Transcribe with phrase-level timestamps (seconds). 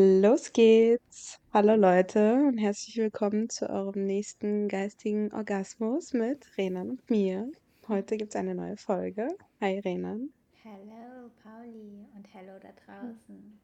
[0.00, 1.40] Los geht's!
[1.52, 7.50] Hallo Leute und herzlich willkommen zu eurem nächsten geistigen Orgasmus mit Renan und mir.
[7.88, 9.26] Heute gibt's eine neue Folge.
[9.60, 10.32] Hi Renan.
[10.64, 13.58] Hallo Pauli und hallo da draußen.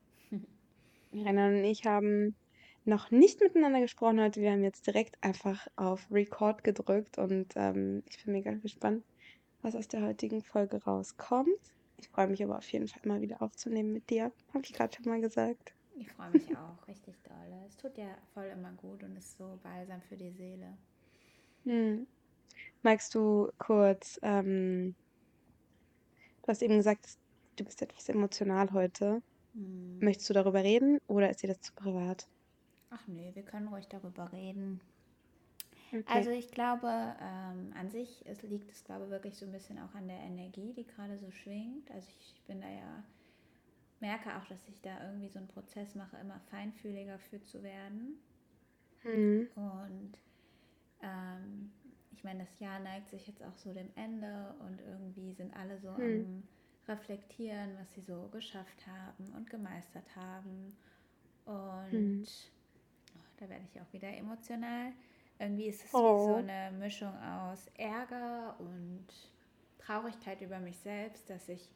[1.12, 2.34] Renan und ich haben
[2.84, 4.40] noch nicht miteinander gesprochen heute.
[4.40, 9.04] Wir haben jetzt direkt einfach auf Record gedrückt und ähm, ich bin mega gespannt,
[9.62, 11.60] was aus der heutigen Folge rauskommt.
[11.98, 14.32] Ich freue mich aber auf jeden Fall mal wieder aufzunehmen mit dir.
[14.52, 15.74] Habe ich gerade schon mal gesagt.
[15.96, 17.64] Ich freue mich auch richtig doll.
[17.66, 20.76] Es tut ja voll immer gut und ist so balsam für die Seele.
[21.64, 22.06] Hm.
[22.82, 24.94] Magst du kurz, ähm,
[26.42, 27.06] du hast eben gesagt,
[27.56, 29.22] du bist etwas emotional heute.
[29.54, 29.98] Hm.
[30.00, 32.28] Möchtest du darüber reden oder ist dir das zu privat?
[32.90, 34.80] Ach nee, wir können ruhig darüber reden.
[35.92, 36.04] Okay.
[36.06, 39.78] Also ich glaube, ähm, an sich es liegt es, glaube ich, wirklich so ein bisschen
[39.78, 41.90] auch an der Energie, die gerade so schwingt.
[41.90, 43.04] Also ich, ich bin da ja
[44.04, 48.18] merke auch, dass ich da irgendwie so einen Prozess mache, immer feinfühliger für zu werden.
[49.02, 49.46] Hm.
[49.54, 50.12] Und
[51.02, 51.72] ähm,
[52.12, 55.78] ich meine, das Jahr neigt sich jetzt auch so dem Ende und irgendwie sind alle
[55.80, 56.24] so Hm.
[56.24, 56.44] am
[56.88, 60.76] Reflektieren, was sie so geschafft haben und gemeistert haben.
[61.46, 62.24] Und Hm.
[63.16, 64.92] oh, da werde ich auch wieder emotional.
[65.38, 66.36] Irgendwie ist es wie so Oh.
[66.36, 69.06] eine Mischung aus Ärger und
[69.78, 71.70] Traurigkeit über mich selbst, dass ich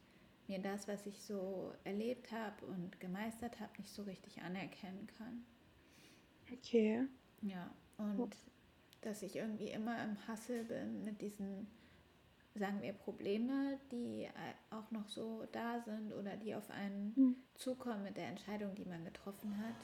[0.49, 5.45] mir das, was ich so erlebt habe und gemeistert habe, nicht so richtig anerkennen kann.
[6.53, 7.07] Okay.
[7.41, 8.37] Ja, und
[9.03, 11.67] dass ich irgendwie immer im Hassel bin mit diesen,
[12.55, 14.31] sagen wir, Probleme, die äh,
[14.71, 17.35] auch noch so da sind oder die auf einen Hm.
[17.55, 19.77] zukommen mit der Entscheidung, die man getroffen hat.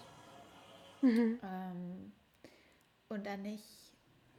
[1.03, 1.39] Mhm.
[1.43, 2.13] Ähm,
[3.09, 3.93] und dann nicht,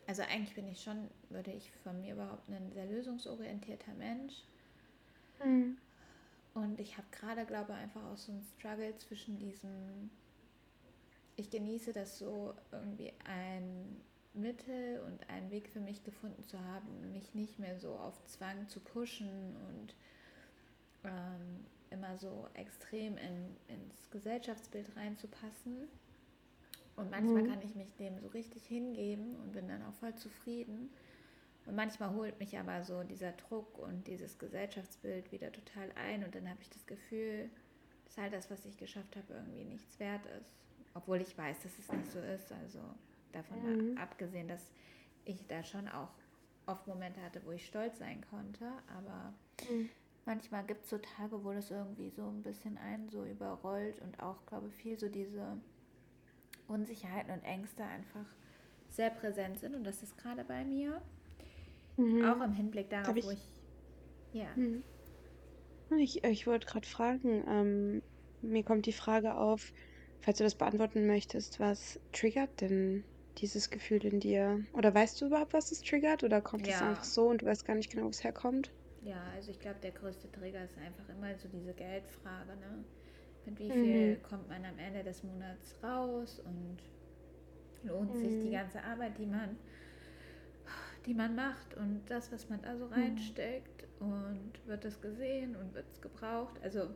[0.08, 4.34] also eigentlich bin ich schon, würde ich von mir behaupten, ein sehr lösungsorientierter Mensch.
[5.40, 5.76] Hm.
[6.56, 10.10] Und ich habe gerade, glaube ich, einfach auch so einen Struggle zwischen diesem,
[11.36, 14.02] ich genieße das so irgendwie ein
[14.34, 18.68] Mittel und einen Weg für mich gefunden zu haben, mich nicht mehr so auf Zwang
[18.68, 19.96] zu pushen und
[21.04, 25.88] ähm, immer so extrem in, ins Gesellschaftsbild reinzupassen.
[26.96, 27.44] Und manchmal Mhm.
[27.44, 30.90] kann ich mich dem so richtig hingeben und bin dann auch voll zufrieden.
[31.66, 36.36] Und manchmal holt mich aber so dieser Druck und dieses Gesellschaftsbild wieder total ein und
[36.36, 37.50] dann habe ich das Gefühl,
[38.06, 40.56] dass halt das, was ich geschafft habe, irgendwie nichts wert ist.
[40.94, 42.52] Obwohl ich weiß, dass es nicht so ist.
[42.52, 42.80] Also
[43.32, 43.98] davon Mhm.
[43.98, 44.72] abgesehen, dass
[45.26, 46.12] ich da schon auch
[46.68, 48.72] oft Momente hatte, wo ich stolz sein konnte.
[48.96, 49.34] Aber
[49.68, 49.90] Hm.
[50.26, 54.20] manchmal gibt es so Tage, wo das irgendwie so ein bisschen einen so überrollt und
[54.22, 55.58] auch, glaube ich, viel so diese
[56.68, 58.26] Unsicherheiten und Ängste einfach
[58.90, 59.76] sehr präsent sind.
[59.76, 61.02] Und das ist gerade bei mir.
[61.98, 62.36] Mhm.
[62.36, 63.52] Auch im Hinblick darauf, ich- wo ich.
[64.32, 64.50] Ja.
[64.56, 64.82] Hm.
[65.98, 68.04] Ich, ich wollte gerade fragen, ähm,
[68.42, 69.72] mir kommt die Frage auf,
[70.22, 73.08] falls du das beantworten möchtest, was triggert denn
[73.38, 74.64] dieses Gefühl in dir?
[74.74, 76.24] Oder weißt du überhaupt, was es triggert?
[76.24, 76.84] Oder kommt es Ja.
[76.84, 78.76] einfach so und du weißt gar nicht genau, wo es herkommt?
[79.00, 82.86] Ja, also ich glaube, der größte Trigger ist einfach immer so diese Geldfrage, ne?
[83.46, 83.72] Mit wie Mhm.
[83.72, 86.84] viel kommt man am Ende des Monats raus und
[87.84, 88.52] lohnt sich die Mhm.
[88.52, 89.58] ganze Arbeit, die man,
[91.06, 95.74] die man macht und das, was man da so reinsteckt und wird es gesehen und
[95.74, 96.60] wird es gebraucht.
[96.64, 96.90] Also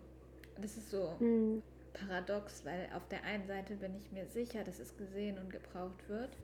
[0.61, 1.59] das ist so Hm.
[1.93, 6.07] paradox, weil auf der einen Seite bin ich mir sicher, dass es gesehen und gebraucht
[6.09, 6.37] wird.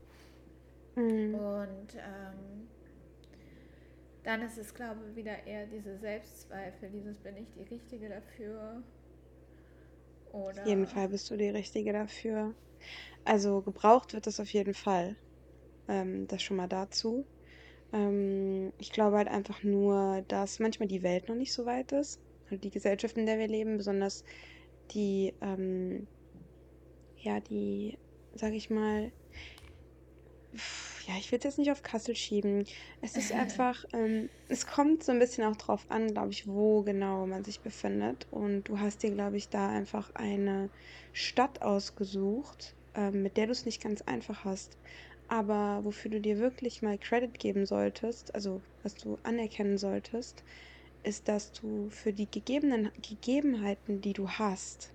[0.95, 1.35] Hm.
[1.35, 2.67] Und ähm,
[4.23, 8.83] dann ist es, glaube ich, wieder eher diese Selbstzweifel, dieses bin ich die Richtige dafür.
[10.33, 12.55] Oder Auf jeden Fall bist du die Richtige dafür.
[13.25, 15.17] Also gebraucht wird es auf jeden Fall.
[15.87, 17.27] Ähm, das schon mal dazu.
[17.93, 22.19] Ähm, ich glaube halt einfach nur, dass manchmal die Welt noch nicht so weit ist.
[22.45, 24.23] Also die Gesellschaft, in der wir leben, besonders
[24.91, 26.07] die, ähm,
[27.17, 27.97] ja, die,
[28.35, 29.11] sag ich mal,
[31.07, 32.65] ja, ich will es jetzt nicht auf Kassel schieben.
[33.01, 36.83] Es ist einfach, ähm, es kommt so ein bisschen auch drauf an, glaube ich, wo
[36.83, 38.27] genau man sich befindet.
[38.31, 40.69] Und du hast dir, glaube ich, da einfach eine
[41.13, 44.77] Stadt ausgesucht, ähm, mit der du es nicht ganz einfach hast.
[45.27, 50.43] Aber wofür du dir wirklich mal Credit geben solltest, also was du anerkennen solltest,
[51.03, 54.93] ist, dass du für die gegebenen Gegebenheiten, die du hast,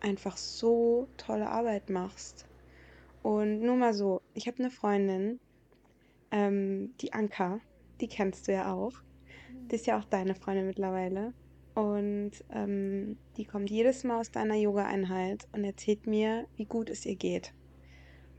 [0.00, 2.46] einfach so tolle Arbeit machst.
[3.22, 5.38] Und nur mal so, ich habe eine Freundin,
[6.30, 7.60] ähm, die Anka,
[8.00, 8.92] die kennst du ja auch.
[9.70, 11.32] Die ist ja auch deine Freundin mittlerweile.
[11.74, 17.06] Und ähm, die kommt jedes Mal aus deiner Yoga-Einheit und erzählt mir, wie gut es
[17.06, 17.54] ihr geht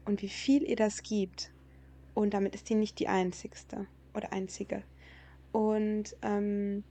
[0.05, 1.51] und wie viel ihr das gibt.
[2.13, 4.83] Und damit ist die nicht die einzigste oder einzige.
[5.51, 6.83] Und ähm,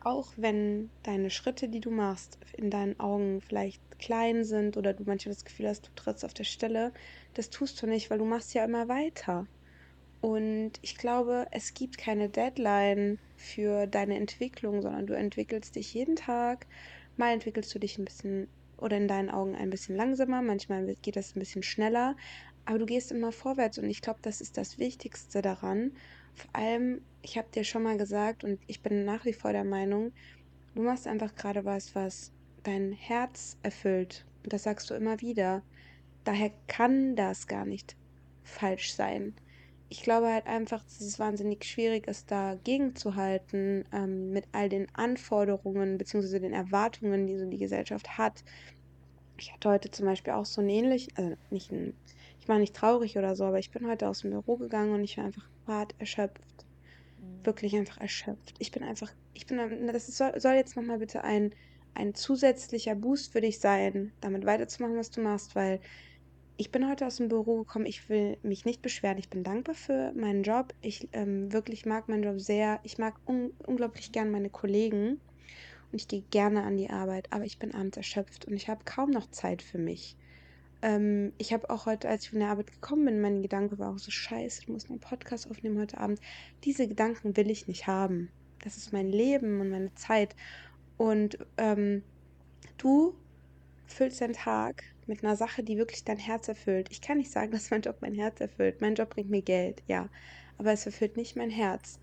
[0.00, 5.04] auch wenn deine Schritte, die du machst, in deinen Augen vielleicht klein sind oder du
[5.04, 6.92] manchmal das Gefühl hast, du trittst auf der Stelle,
[7.32, 9.46] das tust du nicht, weil du machst ja immer weiter.
[10.20, 16.16] Und ich glaube, es gibt keine Deadline für deine Entwicklung, sondern du entwickelst dich jeden
[16.16, 16.66] Tag.
[17.16, 18.48] Mal entwickelst du dich ein bisschen
[18.78, 22.16] oder in deinen Augen ein bisschen langsamer, manchmal geht das ein bisschen schneller,
[22.64, 25.92] aber du gehst immer vorwärts und ich glaube, das ist das Wichtigste daran.
[26.34, 29.64] Vor allem, ich habe dir schon mal gesagt und ich bin nach wie vor der
[29.64, 30.12] Meinung,
[30.74, 32.32] du machst einfach gerade was, was
[32.62, 34.24] dein Herz erfüllt.
[34.42, 35.62] Und das sagst du immer wieder.
[36.24, 37.96] Daher kann das gar nicht
[38.42, 39.34] falsch sein.
[39.96, 44.68] Ich glaube halt einfach, dass es wahnsinnig schwierig ist, dagegen zu halten ähm, mit all
[44.68, 46.40] den Anforderungen bzw.
[46.40, 48.42] den Erwartungen, die so die Gesellschaft hat.
[49.38, 51.96] Ich hatte heute zum Beispiel auch so ein ähnlich, also nicht ein,
[52.40, 55.04] ich war nicht traurig oder so, aber ich bin heute aus dem Büro gegangen und
[55.04, 56.66] ich war einfach hart erschöpft.
[57.16, 57.46] Mhm.
[57.46, 58.56] Wirklich einfach erschöpft.
[58.58, 61.50] Ich bin einfach, ich bin, das soll, soll jetzt nochmal bitte ein,
[61.94, 65.78] ein zusätzlicher Boost für dich sein, damit weiterzumachen, was du machst, weil
[66.56, 67.86] ich bin heute aus dem Büro gekommen.
[67.86, 69.18] Ich will mich nicht beschweren.
[69.18, 70.72] Ich bin dankbar für meinen Job.
[70.82, 72.78] Ich ähm, wirklich mag meinen Job sehr.
[72.84, 75.20] Ich mag un unglaublich gern meine Kollegen
[75.90, 77.32] und ich gehe gerne an die Arbeit.
[77.32, 80.16] Aber ich bin abends erschöpft und ich habe kaum noch Zeit für mich.
[80.82, 83.92] Ähm, ich habe auch heute, als ich von der Arbeit gekommen bin, mein Gedanke war
[83.92, 86.20] auch so: Scheiße, ich muss einen Podcast aufnehmen heute Abend.
[86.62, 88.30] Diese Gedanken will ich nicht haben.
[88.62, 90.36] Das ist mein Leben und meine Zeit.
[90.98, 92.04] Und ähm,
[92.78, 93.16] du
[93.86, 96.88] füllst deinen Tag mit einer Sache, die wirklich dein Herz erfüllt.
[96.90, 98.80] Ich kann nicht sagen, dass mein Job mein Herz erfüllt.
[98.80, 100.08] Mein Job bringt mir Geld, ja.
[100.58, 101.98] Aber es erfüllt nicht mein Herz.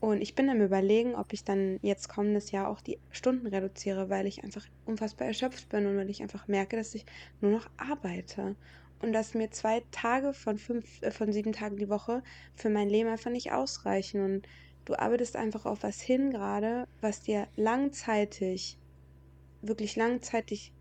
[0.00, 4.10] Und ich bin am Überlegen, ob ich dann jetzt kommendes Jahr auch die Stunden reduziere,
[4.10, 7.06] weil ich einfach unfassbar erschöpft bin und weil ich einfach merke, dass ich
[7.40, 8.54] nur noch arbeite.
[9.00, 12.22] Und dass mir zwei Tage von fünf, äh, von sieben Tagen die Woche
[12.54, 14.22] für mein Leben einfach nicht ausreichen.
[14.22, 14.48] Und
[14.84, 18.76] du arbeitest einfach auf was hin gerade, was dir langzeitig,
[19.62, 20.73] wirklich langzeitig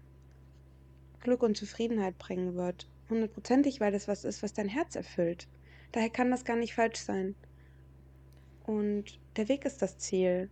[1.23, 2.87] Glück und Zufriedenheit bringen wird.
[3.09, 5.47] Hundertprozentig, weil das was ist, was dein Herz erfüllt.
[5.91, 7.35] Daher kann das gar nicht falsch sein.
[8.65, 10.49] Und der Weg ist das Ziel.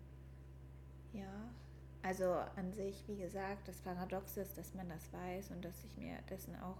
[1.13, 1.51] Ja,
[2.03, 2.25] also
[2.55, 6.17] an sich, wie gesagt, das Paradox ist, dass man das weiß und dass ich mir
[6.29, 6.77] dessen auch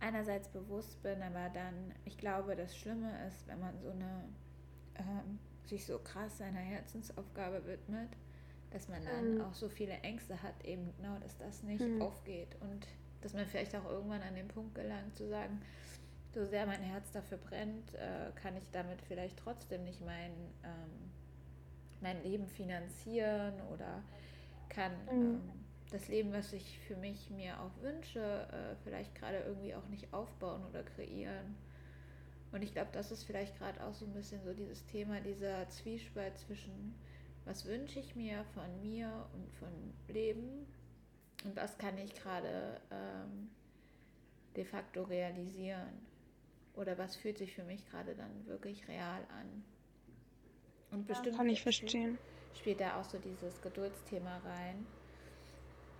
[0.00, 4.24] einerseits bewusst bin, aber dann, ich glaube, das Schlimme ist, wenn man so eine,
[4.96, 8.10] ähm, sich so krass seiner Herzensaufgabe widmet,
[8.70, 9.40] dass man dann mhm.
[9.42, 12.02] auch so viele Ängste hat, eben genau, dass das nicht mhm.
[12.02, 12.56] aufgeht.
[12.60, 12.86] Und
[13.24, 15.60] dass man vielleicht auch irgendwann an den Punkt gelangt, zu sagen,
[16.34, 20.32] so sehr mein Herz dafür brennt, äh, kann ich damit vielleicht trotzdem nicht mein,
[20.62, 21.10] ähm,
[22.02, 24.02] mein Leben finanzieren oder
[24.68, 25.10] kann mhm.
[25.10, 25.40] ähm,
[25.90, 30.12] das Leben, was ich für mich mir auch wünsche, äh, vielleicht gerade irgendwie auch nicht
[30.12, 31.56] aufbauen oder kreieren.
[32.52, 35.66] Und ich glaube, das ist vielleicht gerade auch so ein bisschen so dieses Thema, dieser
[35.70, 36.94] Zwiespalt zwischen,
[37.46, 39.68] was wünsche ich mir von mir und von
[40.08, 40.66] Leben
[41.44, 43.50] und was kann ich gerade ähm,
[44.56, 46.06] de facto realisieren?
[46.74, 49.62] Oder was fühlt sich für mich gerade dann wirklich real an?
[50.90, 52.18] Und bestimmt ja, kann ich verstehen.
[52.54, 54.86] Spielt da auch so dieses Geduldsthema rein.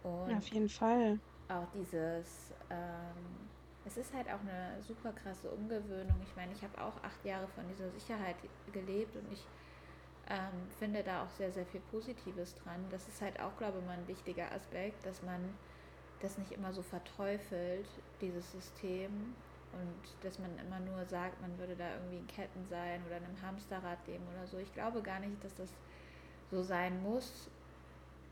[0.03, 1.19] Und ja, auf jeden Fall.
[1.49, 3.49] Auch dieses, ähm,
[3.85, 6.17] es ist halt auch eine super krasse Umgewöhnung.
[6.23, 8.37] Ich meine, ich habe auch acht Jahre von dieser Sicherheit
[8.73, 9.45] gelebt und ich
[10.29, 12.85] ähm, finde da auch sehr, sehr viel Positives dran.
[12.91, 15.41] Das ist halt auch, glaube ich, mal ein wichtiger Aspekt, dass man
[16.21, 17.87] das nicht immer so verteufelt,
[18.21, 19.35] dieses System.
[19.73, 23.25] Und dass man immer nur sagt, man würde da irgendwie in Ketten sein oder in
[23.25, 24.59] einem Hamsterrad leben oder so.
[24.59, 25.69] Ich glaube gar nicht, dass das
[26.51, 27.51] so sein muss,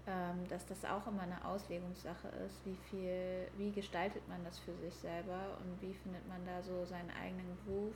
[0.07, 4.75] ähm, dass das auch immer eine Auslegungssache ist, wie viel, wie gestaltet man das für
[4.76, 7.95] sich selber und wie findet man da so seinen eigenen Groove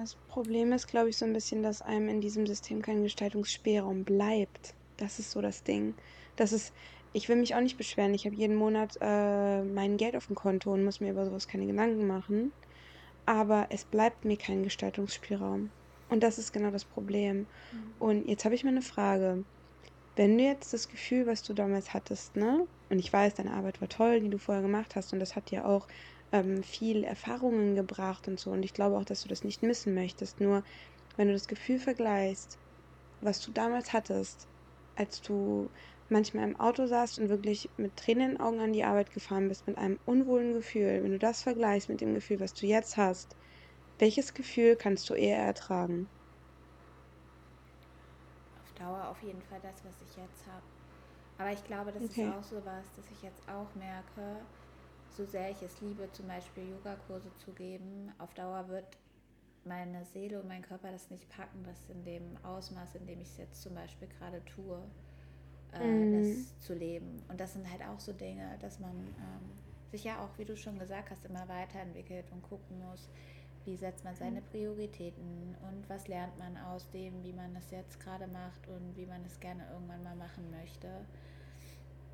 [0.00, 4.04] das Problem ist, glaube ich, so ein bisschen, dass einem in diesem System kein Gestaltungsspielraum
[4.04, 4.74] bleibt.
[4.96, 5.94] Das ist so das Ding.
[6.36, 6.72] Das ist,
[7.12, 8.14] ich will mich auch nicht beschweren.
[8.14, 11.48] Ich habe jeden Monat äh, mein Geld auf dem Konto und muss mir über sowas
[11.48, 12.52] keine Gedanken machen.
[13.24, 15.70] Aber es bleibt mir kein Gestaltungsspielraum.
[16.08, 17.38] Und das ist genau das Problem.
[17.38, 17.46] Mhm.
[17.98, 19.44] Und jetzt habe ich mir eine Frage.
[20.14, 22.66] Wenn du jetzt das Gefühl, was du damals hattest, ne?
[22.88, 25.50] Und ich weiß, deine Arbeit war toll, die du vorher gemacht hast, und das hat
[25.50, 25.88] dir auch
[26.32, 28.50] ähm, viel Erfahrungen gebracht und so.
[28.52, 30.40] Und ich glaube auch, dass du das nicht missen möchtest.
[30.40, 30.64] Nur
[31.16, 32.58] wenn du das Gefühl vergleichst,
[33.20, 34.48] was du damals hattest,
[34.96, 35.72] als du
[36.08, 39.48] manchmal im Auto saßt und wirklich mit Tränen in den Augen an die Arbeit gefahren
[39.48, 42.96] bist, mit einem unwohlen Gefühl, wenn du das vergleichst mit dem Gefühl, was du jetzt
[42.96, 43.36] hast,
[43.98, 46.10] welches Gefühl kannst du eher ertragen?
[48.60, 50.64] Auf Dauer auf jeden Fall das, was ich jetzt habe.
[51.38, 52.22] Aber ich glaube, das okay.
[52.22, 54.46] ist auch so was, dass ich jetzt auch merke,
[55.16, 58.98] so sehr ich es liebe, zum Beispiel Yogakurse zu geben, auf Dauer wird
[59.64, 63.28] meine Seele und mein Körper das nicht packen, das in dem Ausmaß, in dem ich
[63.28, 64.80] es jetzt zum Beispiel gerade tue,
[65.72, 66.12] äh, mhm.
[66.12, 67.22] das zu leben.
[67.28, 69.50] Und das sind halt auch so Dinge, dass man ähm,
[69.90, 73.08] sich ja auch, wie du schon gesagt hast, immer weiterentwickelt und gucken muss,
[73.64, 74.46] wie setzt man seine mhm.
[74.52, 79.06] Prioritäten und was lernt man aus dem, wie man das jetzt gerade macht und wie
[79.06, 80.88] man es gerne irgendwann mal machen möchte.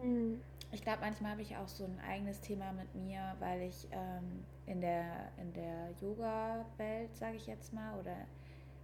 [0.03, 0.41] Mhm.
[0.73, 4.43] Ich glaube, manchmal habe ich auch so ein eigenes Thema mit mir, weil ich ähm,
[4.65, 8.17] in der, in der Yoga-Welt, sage ich jetzt mal, oder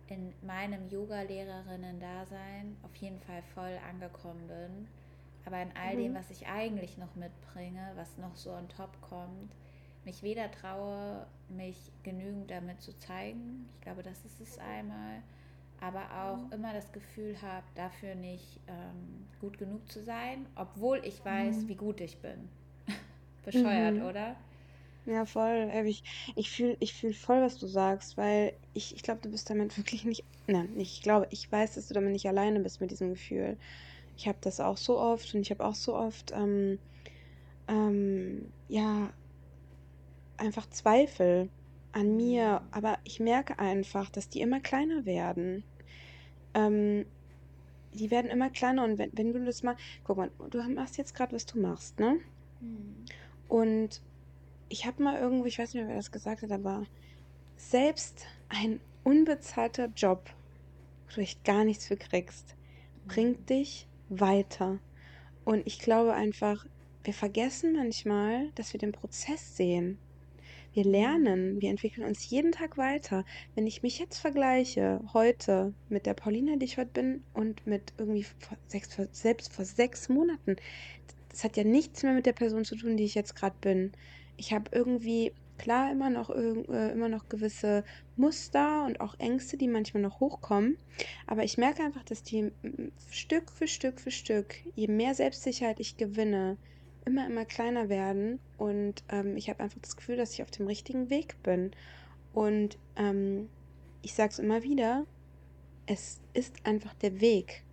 [0.09, 4.89] in meinem Yoga-Lehrerinnen-Dasein auf jeden Fall voll angekommen bin.
[5.47, 5.99] Aber in all mhm.
[5.99, 9.55] dem, was ich eigentlich noch mitbringe, was noch so on top kommt,
[10.05, 13.67] mich weder traue, mich genügend damit zu zeigen.
[13.75, 15.23] Ich glaube, das ist es einmal
[15.81, 16.53] aber auch mhm.
[16.53, 21.69] immer das Gefühl habe, dafür nicht ähm, gut genug zu sein, obwohl ich weiß, mhm.
[21.69, 22.49] wie gut ich bin.
[23.45, 24.03] Bescheuert, mhm.
[24.03, 24.37] oder?
[25.07, 25.71] Ja, voll.
[25.87, 26.03] Ich,
[26.37, 29.77] ich fühle ich fühl voll, was du sagst, weil ich, ich glaube, du bist damit
[29.79, 30.25] wirklich nicht.
[30.47, 33.57] Nein, nicht, ich glaube, ich weiß, dass du damit nicht alleine bist mit diesem Gefühl.
[34.17, 36.79] Ich habe das auch so oft und ich habe auch so oft, ähm,
[37.69, 39.11] ähm, ja,
[40.37, 41.49] einfach Zweifel
[41.93, 45.65] an mir, aber ich merke einfach, dass die immer kleiner werden.
[46.55, 47.07] Ähm,
[47.95, 51.15] die werden immer kleiner und wenn, wenn du das mal, guck mal, du machst jetzt
[51.15, 52.19] gerade, was du machst, ne?
[52.61, 53.05] Mhm.
[53.49, 54.03] Und
[54.69, 56.85] ich habe mal irgendwo, ich weiß nicht mehr, wer das gesagt hat, aber
[57.57, 60.31] selbst ein unbezahlter Job,
[61.07, 62.55] wo du echt gar nichts für kriegst,
[63.05, 63.09] mhm.
[63.09, 64.79] bringt dich weiter.
[65.45, 66.67] Und ich glaube einfach,
[67.05, 69.99] wir vergessen manchmal, dass wir den Prozess sehen.
[70.79, 73.25] Wir lernen, wir entwickeln uns jeden Tag weiter.
[73.57, 77.93] Wenn ich mich jetzt vergleiche, heute mit der Paulina, die ich heute bin, und mit
[77.99, 80.55] irgendwie vor sechs, selbst vor sechs Monaten,
[81.31, 83.91] das hat ja nichts mehr mit der Person zu tun, die ich jetzt gerade bin.
[84.37, 87.83] Ich habe irgendwie klar immer noch, äh, immer noch gewisse
[88.15, 90.79] Muster und auch Ängste, die manchmal noch hochkommen.
[91.27, 92.53] Aber ich merke einfach, dass die
[93.11, 96.57] Stück für Stück für Stück, je mehr Selbstsicherheit ich gewinne,
[97.09, 98.39] immer, immer kleiner werden.
[98.57, 101.73] Und ähm, ich habe einfach das Gefühl, dass ich auf dem richtigen Weg bin.
[102.33, 103.49] Und ähm,
[104.03, 105.07] ich sage es immer wieder,
[105.87, 107.65] es ist einfach der Weg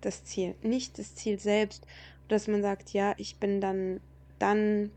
[0.00, 1.86] das Ziel, nicht das Ziel selbst.
[2.28, 4.00] Dass man sagt, ja, ich bin dann,
[4.38, 4.90] dann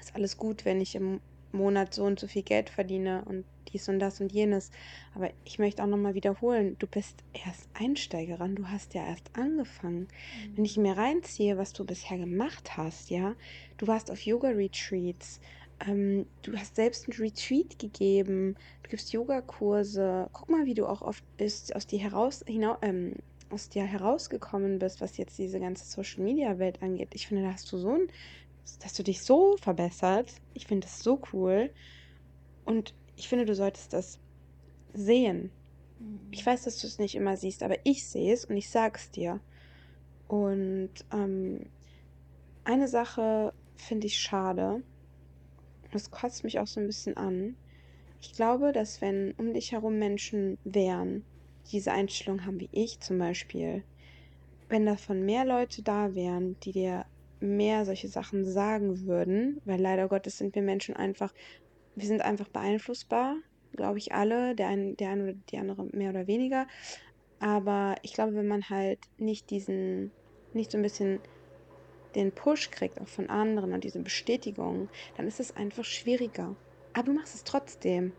[0.00, 1.20] ist alles gut, wenn ich im
[1.52, 4.70] Monat so und so viel Geld verdiene und dies und das und jenes.
[5.14, 10.08] Aber ich möchte auch nochmal wiederholen, du bist erst Einsteigerin, du hast ja erst angefangen.
[10.48, 10.56] Mhm.
[10.56, 13.34] Wenn ich mir reinziehe, was du bisher gemacht hast, ja,
[13.78, 15.40] du warst auf Yoga-Retreats,
[15.86, 20.28] ähm, du hast selbst ein Retreat gegeben, du gibst Yogakurse.
[20.32, 23.14] Guck mal, wie du auch oft ist, aus dir heraus, hinaus, ähm,
[23.50, 27.10] aus dir herausgekommen bist, was jetzt diese ganze Social Media Welt angeht.
[27.14, 28.08] Ich finde, da hast du so ein,
[28.80, 30.32] dass du dich so verbessert.
[30.54, 31.70] Ich finde das so cool.
[32.64, 34.18] Und ich finde, du solltest das
[34.92, 35.50] sehen.
[36.30, 38.96] Ich weiß, dass du es nicht immer siehst, aber ich sehe es und ich sage
[38.96, 39.40] es dir.
[40.28, 41.66] Und ähm,
[42.64, 44.82] eine Sache finde ich schade.
[45.92, 47.56] Das kotzt mich auch so ein bisschen an.
[48.20, 51.24] Ich glaube, dass wenn um dich herum Menschen wären,
[51.66, 53.84] die diese Einstellung haben wie ich zum Beispiel,
[54.68, 57.06] wenn davon mehr Leute da wären, die dir
[57.40, 61.32] mehr solche Sachen sagen würden, weil leider Gottes sind wir Menschen einfach
[61.96, 63.36] wir sind einfach beeinflussbar,
[63.76, 66.66] glaube ich alle, der eine, der eine oder die andere mehr oder weniger.
[67.40, 70.10] Aber ich glaube, wenn man halt nicht diesen,
[70.52, 71.20] nicht so ein bisschen
[72.14, 76.54] den Push kriegt, auch von anderen und diese Bestätigung, dann ist es einfach schwieriger.
[76.92, 78.12] Aber du machst es trotzdem,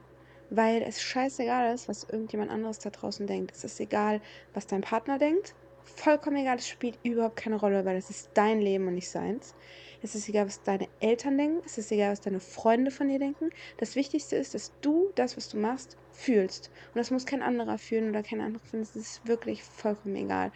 [0.49, 3.55] weil es scheißegal ist, was irgendjemand anderes da draußen denkt.
[3.55, 4.21] Es ist egal,
[4.53, 5.55] was dein Partner denkt.
[5.83, 9.55] Vollkommen egal, es spielt überhaupt keine Rolle, weil es ist dein Leben und nicht seins.
[10.01, 11.61] Es ist egal, was deine Eltern denken.
[11.65, 13.49] Es ist egal, was deine Freunde von dir denken.
[13.77, 16.71] Das Wichtigste ist, dass du das, was du machst, fühlst.
[16.93, 18.83] Und das muss kein anderer fühlen oder kein anderer fühlen.
[18.83, 20.51] Es ist wirklich vollkommen egal.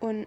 [0.00, 0.26] Und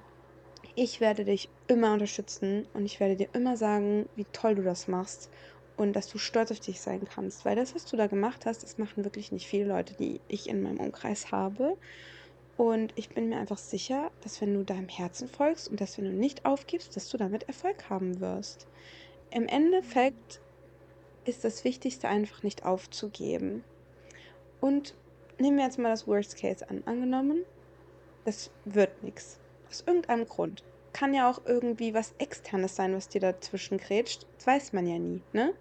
[0.76, 4.88] ich werde dich immer unterstützen und ich werde dir immer sagen, wie toll du das
[4.88, 5.30] machst
[5.76, 7.46] und dass du stolz auf dich sein kannst.
[7.46, 10.50] Weil das, was du da gemacht hast, das machen wirklich nicht viele Leute, die ich
[10.50, 11.78] in meinem Umkreis habe.
[12.58, 16.06] Und ich bin mir einfach sicher, dass wenn du deinem Herzen folgst und dass wenn
[16.06, 18.68] du nicht aufgibst, dass du damit Erfolg haben wirst.
[19.30, 20.42] Im Endeffekt
[21.26, 23.64] ist das Wichtigste einfach nicht aufzugeben.
[24.60, 24.96] Und
[25.38, 26.82] nehmen wir jetzt mal das Worst Case an.
[26.86, 27.44] Angenommen,
[28.26, 29.40] das wird nichts.
[29.70, 30.64] Aus irgendeinem Grund.
[30.94, 34.26] Kann ja auch irgendwie was Externes sein, was dir dazwischen grätscht.
[34.38, 35.54] Das weiß man ja nie, ne?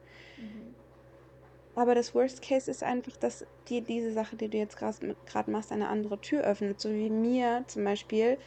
[1.77, 5.71] Aber das Worst Case ist einfach, dass dir diese Sache, die du jetzt gerade machst,
[5.71, 6.81] eine andere Tür öffnet.
[6.81, 8.39] So wie mir zum Beispiel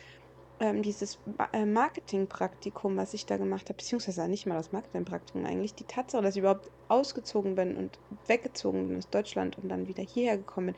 [0.60, 1.20] ähm, dieses
[1.54, 6.24] äh, Marketingpraktikum, was ich da gemacht habe, beziehungsweise nicht mal das Marketingpraktikum eigentlich, die Tatsache,
[6.24, 10.74] dass ich überhaupt ausgezogen bin und weggezogen bin aus Deutschland und dann wieder hierher gekommen
[10.74, 10.76] bin,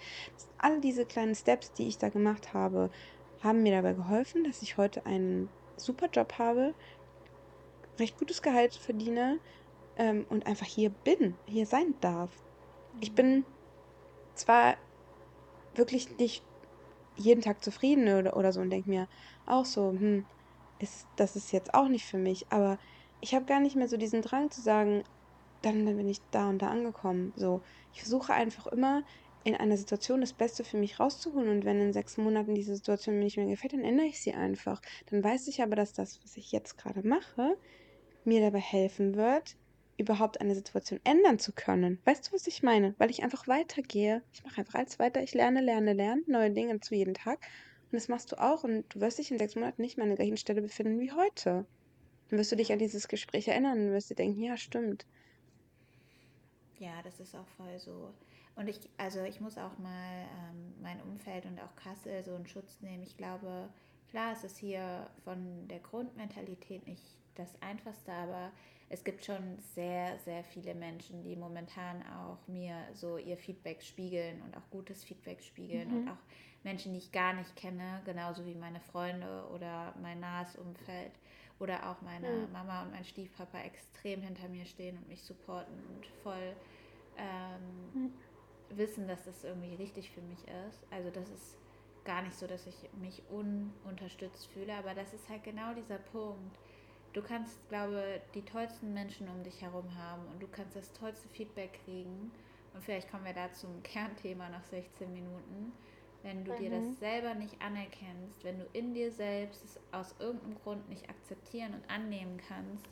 [0.57, 2.91] all diese kleinen Steps, die ich da gemacht habe,
[3.41, 6.73] haben mir dabei geholfen, dass ich heute einen super Job habe,
[7.97, 9.39] recht gutes Gehalt verdiene
[9.97, 12.31] ähm, und einfach hier bin, hier sein darf.
[12.99, 13.45] Ich bin
[14.35, 14.75] zwar
[15.75, 16.43] wirklich nicht
[17.15, 19.07] jeden Tag zufrieden oder, oder so und denke mir
[19.45, 20.25] auch so, hm,
[20.79, 22.45] ist, das ist jetzt auch nicht für mich.
[22.49, 22.77] Aber
[23.21, 25.03] ich habe gar nicht mehr so diesen Drang zu sagen,
[25.61, 27.33] dann, dann bin ich da und da angekommen.
[27.35, 27.61] So,
[27.93, 29.03] ich versuche einfach immer
[29.43, 33.15] in einer Situation das Beste für mich rauszuholen und wenn in sechs Monaten diese Situation
[33.17, 34.81] mir nicht mehr gefällt, dann ändere ich sie einfach.
[35.07, 37.57] Dann weiß ich aber, dass das, was ich jetzt gerade mache,
[38.23, 39.55] mir dabei helfen wird,
[40.01, 41.99] überhaupt eine Situation ändern zu können.
[42.05, 42.95] Weißt du, was ich meine?
[42.97, 44.21] Weil ich einfach weitergehe.
[44.33, 45.21] Ich mache einfach alles weiter.
[45.23, 47.39] Ich lerne, lerne, lerne neue Dinge zu jeden Tag.
[47.91, 48.63] Und das machst du auch.
[48.63, 51.11] Und du wirst dich in sechs Monaten nicht mehr an der gleichen Stelle befinden wie
[51.11, 51.65] heute.
[52.29, 55.05] Dann wirst du dich an dieses Gespräch erinnern und wirst dir denken, ja, stimmt.
[56.79, 58.13] Ja, das ist auch voll so.
[58.55, 62.47] Und ich, also ich muss auch mal ähm, mein Umfeld und auch Kassel so in
[62.47, 63.03] Schutz nehmen.
[63.03, 63.69] Ich glaube,
[64.09, 67.03] klar, es ist hier von der Grundmentalität nicht
[67.35, 68.51] das Einfachste, aber
[68.91, 74.41] es gibt schon sehr, sehr viele Menschen, die momentan auch mir so ihr Feedback spiegeln
[74.41, 75.97] und auch gutes Feedback spiegeln mhm.
[75.97, 76.17] und auch
[76.63, 81.13] Menschen, die ich gar nicht kenne, genauso wie meine Freunde oder mein nahes Umfeld
[81.59, 82.51] oder auch meine mhm.
[82.51, 86.53] Mama und mein Stiefpapa extrem hinter mir stehen und mich supporten und voll
[87.17, 88.13] ähm, mhm.
[88.77, 90.85] wissen, dass das irgendwie richtig für mich ist.
[90.91, 91.57] Also das ist
[92.03, 96.57] gar nicht so, dass ich mich ununterstützt fühle, aber das ist halt genau dieser Punkt
[97.13, 101.27] du kannst, glaube die tollsten Menschen um dich herum haben und du kannst das tollste
[101.29, 102.31] Feedback kriegen.
[102.73, 105.73] Und vielleicht kommen wir da zum Kernthema nach 16 Minuten.
[106.23, 106.57] Wenn du mhm.
[106.57, 106.95] dir das mhm.
[106.95, 111.89] selber nicht anerkennst, wenn du in dir selbst es aus irgendeinem Grund nicht akzeptieren und
[111.89, 112.85] annehmen kannst,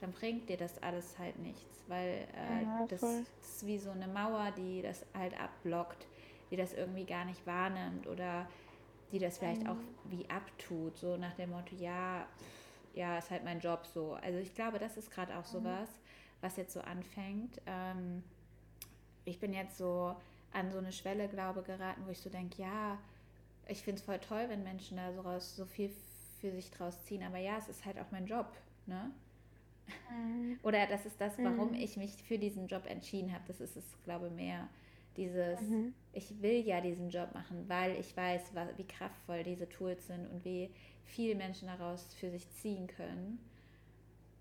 [0.00, 4.06] dann bringt dir das alles halt nichts, weil äh, ja, das ist wie so eine
[4.06, 6.06] Mauer, die das halt abblockt,
[6.50, 8.46] die das irgendwie gar nicht wahrnimmt oder
[9.10, 9.70] die das vielleicht mhm.
[9.70, 12.26] auch wie abtut, so nach dem Motto, ja,
[12.96, 14.14] ja, ist halt mein Job so.
[14.14, 15.58] Also ich glaube, das ist gerade auch mhm.
[15.58, 15.88] sowas,
[16.40, 17.60] was jetzt so anfängt.
[17.66, 18.24] Ähm,
[19.24, 20.16] ich bin jetzt so
[20.52, 22.98] an so eine Schwelle, glaube geraten, wo ich so denke, ja,
[23.68, 25.90] ich finde es voll toll, wenn Menschen da so, raus, so viel
[26.40, 28.46] für sich draus ziehen, aber ja, es ist halt auch mein Job,
[28.86, 29.10] ne?
[30.10, 30.58] Mhm.
[30.62, 31.74] Oder das ist das, warum mhm.
[31.74, 33.44] ich mich für diesen Job entschieden habe.
[33.46, 34.68] Das ist es, glaube ich, mehr.
[35.16, 35.94] Dieses, mhm.
[36.12, 40.44] ich will ja diesen Job machen, weil ich weiß, wie kraftvoll diese Tools sind und
[40.44, 40.70] wie
[41.06, 43.38] viel Menschen daraus für sich ziehen können.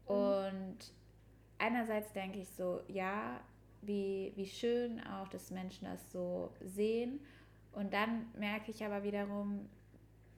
[0.08, 0.16] Mhm.
[0.16, 0.78] Und
[1.58, 3.40] einerseits denke ich so, ja,
[3.82, 7.20] wie, wie schön auch, dass Menschen das so sehen.
[7.72, 9.70] Und dann merke ich aber wiederum,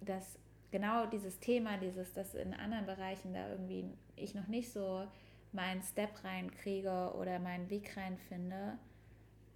[0.01, 0.37] dass
[0.71, 3.85] genau dieses Thema, dieses, dass in anderen Bereichen da irgendwie
[4.15, 5.07] ich noch nicht so
[5.53, 8.77] meinen Step reinkriege oder meinen Weg reinfinde,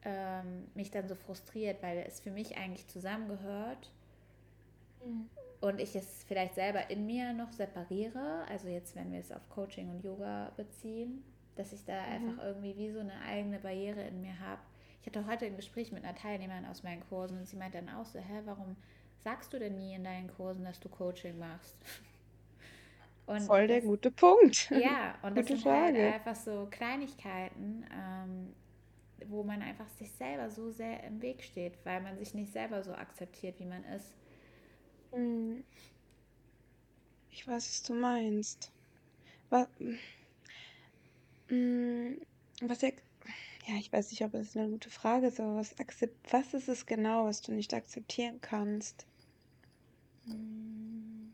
[0.04, 3.92] ähm, mich dann so frustriert, weil es für mich eigentlich zusammengehört.
[5.06, 5.30] Mhm
[5.62, 9.48] und ich es vielleicht selber in mir noch separiere, also jetzt, wenn wir es auf
[9.50, 11.24] Coaching und Yoga beziehen,
[11.56, 12.10] dass ich da mhm.
[12.30, 14.62] einfach irgendwie wie so eine eigene Barriere in mir habe.
[15.02, 17.96] Ich hatte heute ein Gespräch mit einer Teilnehmerin aus meinen Kursen und sie meinte dann
[17.96, 18.76] auch so, hä, warum
[19.24, 21.78] sagst du denn nie in deinen Kursen, dass du Coaching machst?
[23.28, 24.70] Und Voll der das, gute Punkt.
[24.72, 26.04] Ja, und das sind halt Frage.
[26.04, 28.54] halt einfach so Kleinigkeiten, ähm,
[29.28, 32.84] wo man einfach sich selber so sehr im Weg steht, weil man sich nicht selber
[32.84, 34.18] so akzeptiert, wie man ist.
[35.12, 35.64] Hm.
[37.32, 38.72] Ich weiß, was du meinst.
[39.50, 39.68] Was,
[41.48, 42.22] hm,
[42.62, 42.90] was ja,
[43.68, 46.70] ja, ich weiß nicht, ob es eine gute Frage ist, aber was, akzept, was ist
[46.70, 49.06] es genau, was du nicht akzeptieren kannst?
[50.26, 51.34] Hm.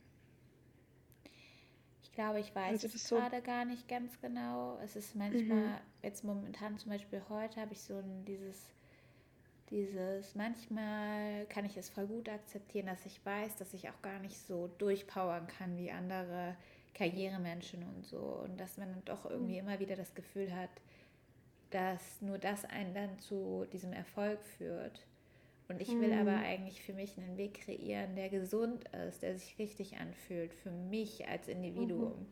[2.02, 4.80] Ich glaube, ich weiß also, es so gerade gar nicht ganz genau.
[4.84, 5.78] Es ist manchmal, mhm.
[6.02, 8.74] jetzt momentan zum Beispiel heute, habe ich so ein, dieses
[9.70, 14.20] dieses, manchmal kann ich es voll gut akzeptieren, dass ich weiß, dass ich auch gar
[14.20, 16.56] nicht so durchpowern kann wie andere
[16.94, 18.42] Karrieremenschen und so.
[18.44, 19.68] Und dass man dann doch irgendwie mhm.
[19.68, 20.70] immer wieder das Gefühl hat,
[21.70, 25.06] dass nur das einen dann zu diesem Erfolg führt.
[25.70, 26.28] Und ich will mhm.
[26.28, 30.72] aber eigentlich für mich einen Weg kreieren, der gesund ist, der sich richtig anfühlt, für
[30.72, 32.20] mich als Individuum.
[32.20, 32.26] Mhm.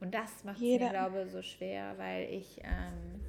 [0.00, 3.20] Und das macht es mir, glaube ich, so schwer, weil ich ähm,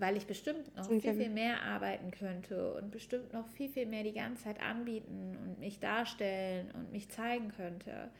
[0.00, 4.02] weil ich bestimmt noch viel, viel mehr arbeiten könnte und bestimmt noch viel, viel mehr
[4.02, 8.10] die ganze Zeit anbieten und mich darstellen und mich zeigen könnte.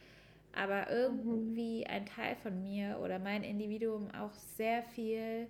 [0.53, 5.47] Aber irgendwie ein Teil von mir oder mein Individuum auch sehr viel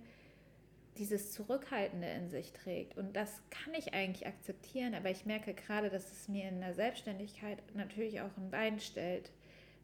[0.97, 2.97] dieses Zurückhaltende in sich trägt.
[2.97, 6.73] Und das kann ich eigentlich akzeptieren, aber ich merke gerade, dass es mir in der
[6.73, 9.31] Selbstständigkeit natürlich auch ein Bein stellt.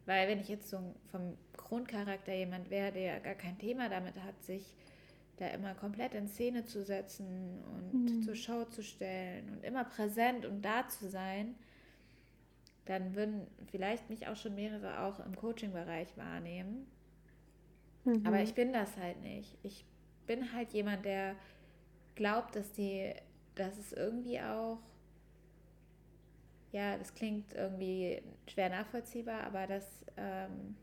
[0.04, 0.78] Weil wenn ich jetzt so
[1.10, 4.74] vom Grundcharakter jemand wäre, der gar kein Thema damit hat, sich
[5.36, 8.22] da immer komplett in Szene zu setzen und mhm.
[8.22, 11.54] zur Show zu stellen und immer präsent und da zu sein,
[12.86, 16.86] dann würden vielleicht mich auch schon mehrere auch im Coaching-Bereich wahrnehmen.
[18.04, 18.22] Mhm.
[18.24, 19.58] Aber ich bin das halt nicht.
[19.62, 19.84] Ich
[20.26, 21.36] bin halt jemand, der
[22.14, 23.12] glaubt, dass die,
[23.56, 24.78] dass es irgendwie auch,
[26.72, 30.76] ja, das klingt irgendwie schwer nachvollziehbar, aber dass ähm,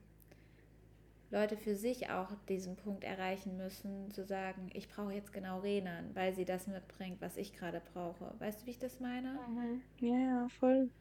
[1.34, 6.12] Leute für sich auch diesen Punkt erreichen müssen, zu sagen, ich brauche jetzt genau Renan,
[6.14, 8.36] weil sie das mitbringt, was ich gerade brauche.
[8.38, 9.40] Weißt du, wie ich das meine?
[9.50, 9.82] Mhm.
[10.00, 10.92] Ja, ja, voll.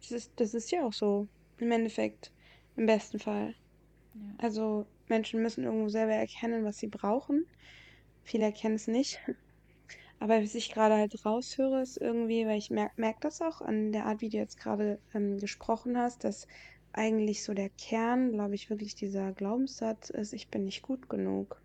[0.00, 1.26] Das ist, das ist ja auch so,
[1.58, 2.30] im Endeffekt,
[2.76, 3.54] im besten Fall.
[4.14, 4.20] Ja.
[4.36, 7.46] Also Menschen müssen irgendwo selber erkennen, was sie brauchen.
[8.22, 9.18] Viele erkennen es nicht.
[10.20, 13.92] Aber was ich gerade halt raushöre, ist irgendwie, weil ich merke merk das auch an
[13.92, 16.46] der Art, wie du jetzt gerade ähm, gesprochen hast, dass
[16.92, 21.60] eigentlich so der Kern, glaube ich, wirklich dieser Glaubenssatz ist, ich bin nicht gut genug.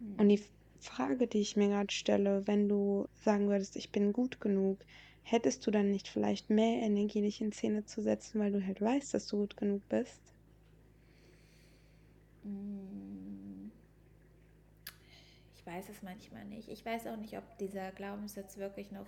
[0.00, 0.14] Mhm.
[0.18, 0.42] Und die
[0.80, 4.78] Frage, die ich mir gerade stelle, wenn du sagen würdest, ich bin gut genug,
[5.22, 8.80] hättest du dann nicht vielleicht mehr Energie, dich in Szene zu setzen, weil du halt
[8.80, 10.20] weißt, dass du gut genug bist?
[12.42, 13.70] Mm.
[15.54, 16.68] Ich weiß es manchmal nicht.
[16.68, 19.06] Ich weiß auch nicht, ob dieser Glaubenssatz wirklich noch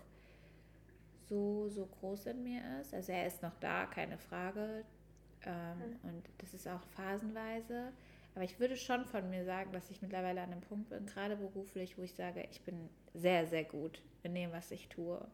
[1.28, 2.94] so, so groß in mir ist.
[2.94, 4.84] Also er ist noch da, keine Frage.
[5.46, 6.08] Ähm, mhm.
[6.08, 7.92] Und das ist auch phasenweise.
[8.34, 11.36] Aber ich würde schon von mir sagen, dass ich mittlerweile an einem Punkt bin, gerade
[11.36, 15.24] beruflich, wo ich sage, ich bin sehr, sehr gut in dem, was ich tue.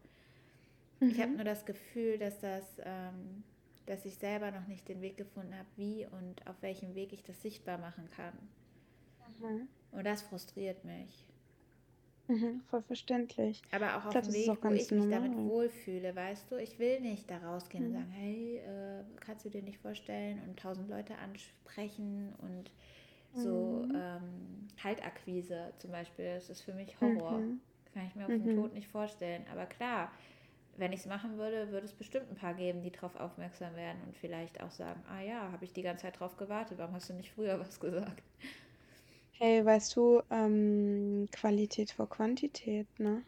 [1.00, 1.08] Mhm.
[1.08, 3.42] Ich habe nur das Gefühl, dass das, ähm,
[3.86, 7.22] dass ich selber noch nicht den Weg gefunden habe, wie und auf welchem Weg ich
[7.22, 8.34] das sichtbar machen kann.
[9.40, 9.68] Mhm.
[9.92, 11.26] Und das frustriert mich.
[12.30, 13.60] Mhm, voll verständlich.
[13.72, 16.56] Aber auch auf dem Weg, wo ich mich damit wohlfühle, weißt du?
[16.56, 17.90] Ich will nicht da rausgehen mhm.
[17.90, 22.70] und sagen, hey, äh, kannst du dir nicht vorstellen und tausend Leute ansprechen und
[23.34, 23.94] so mhm.
[23.96, 27.38] ähm, Kaltakquise zum Beispiel, das ist für mich Horror.
[27.38, 27.60] Mhm.
[27.92, 28.54] Kann ich mir auf den mhm.
[28.54, 29.44] Tod nicht vorstellen.
[29.50, 30.12] Aber klar,
[30.76, 34.00] wenn ich es machen würde, würde es bestimmt ein paar geben, die darauf aufmerksam werden
[34.06, 37.10] und vielleicht auch sagen, ah ja, habe ich die ganze Zeit drauf gewartet, warum hast
[37.10, 38.22] du nicht früher was gesagt?
[39.42, 43.24] Hey, weißt du, ähm, Qualität vor Quantität, ne?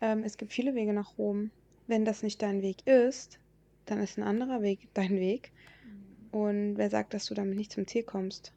[0.00, 1.52] Ähm, es gibt viele Wege nach Rom.
[1.86, 3.40] Wenn das nicht dein Weg ist,
[3.86, 5.52] dann ist ein anderer Weg dein Weg.
[6.32, 8.54] Und wer sagt, dass du damit nicht zum Ziel kommst?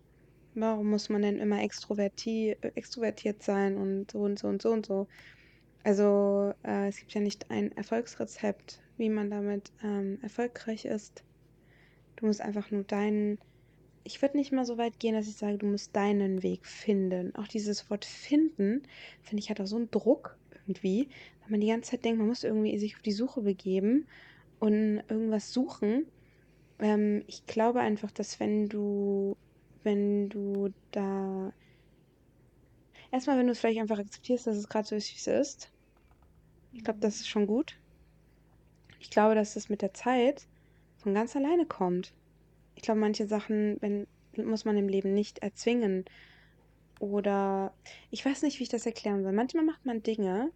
[0.53, 4.71] Warum muss man denn immer extroverti äh, extrovertiert sein und so und so und so
[4.71, 5.07] und so?
[5.83, 11.25] Also äh, es gibt ja nicht ein Erfolgsrezept, wie man damit ähm, erfolgreich ist.
[12.17, 13.39] Du musst einfach nur deinen
[14.07, 17.35] ich würde nicht mal so weit gehen, dass ich sage, du musst deinen Weg finden.
[17.35, 18.83] Auch dieses Wort finden,
[19.21, 21.09] finde ich, hat auch so einen Druck irgendwie,
[21.41, 24.07] weil man die ganze Zeit denkt, man muss irgendwie sich auf die Suche begeben
[24.59, 26.05] und irgendwas suchen.
[26.79, 29.35] Ähm, ich glaube einfach, dass wenn du,
[29.83, 31.51] wenn du da
[33.11, 35.69] erstmal, wenn du es vielleicht einfach akzeptierst, dass es gerade so ist, wie es ist,
[36.71, 37.77] ich glaube, das ist schon gut.
[39.01, 40.47] Ich glaube, dass es mit der Zeit
[40.95, 42.13] von ganz alleine kommt
[42.77, 46.05] ich glaube, manche Sachen wenn, muss man im Leben nicht erzwingen.
[46.99, 47.73] Oder
[48.11, 49.33] ich weiß nicht, wie ich das erklären soll.
[49.33, 50.51] Manchmal macht man Dinge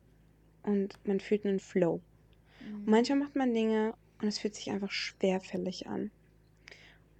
[0.63, 1.99] und man fühlt einen Flow.
[2.60, 2.75] Mhm.
[2.75, 6.12] Und manchmal macht man Dinge und es fühlt sich einfach schwerfällig an.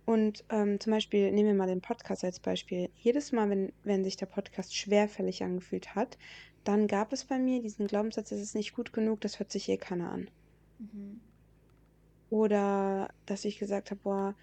[0.06, 2.90] Und ähm, zum Beispiel, nehmen wir mal den Podcast als Beispiel.
[2.98, 6.18] Jedes Mal, wenn, wenn sich der Podcast schwerfällig angefühlt hat,
[6.64, 9.68] dann gab es bei mir diesen Glaubenssatz, es ist nicht gut genug, das hört sich
[9.70, 10.30] eh keiner an.
[10.78, 11.22] Mhm.
[12.30, 14.36] Oder dass ich gesagt habe, boah,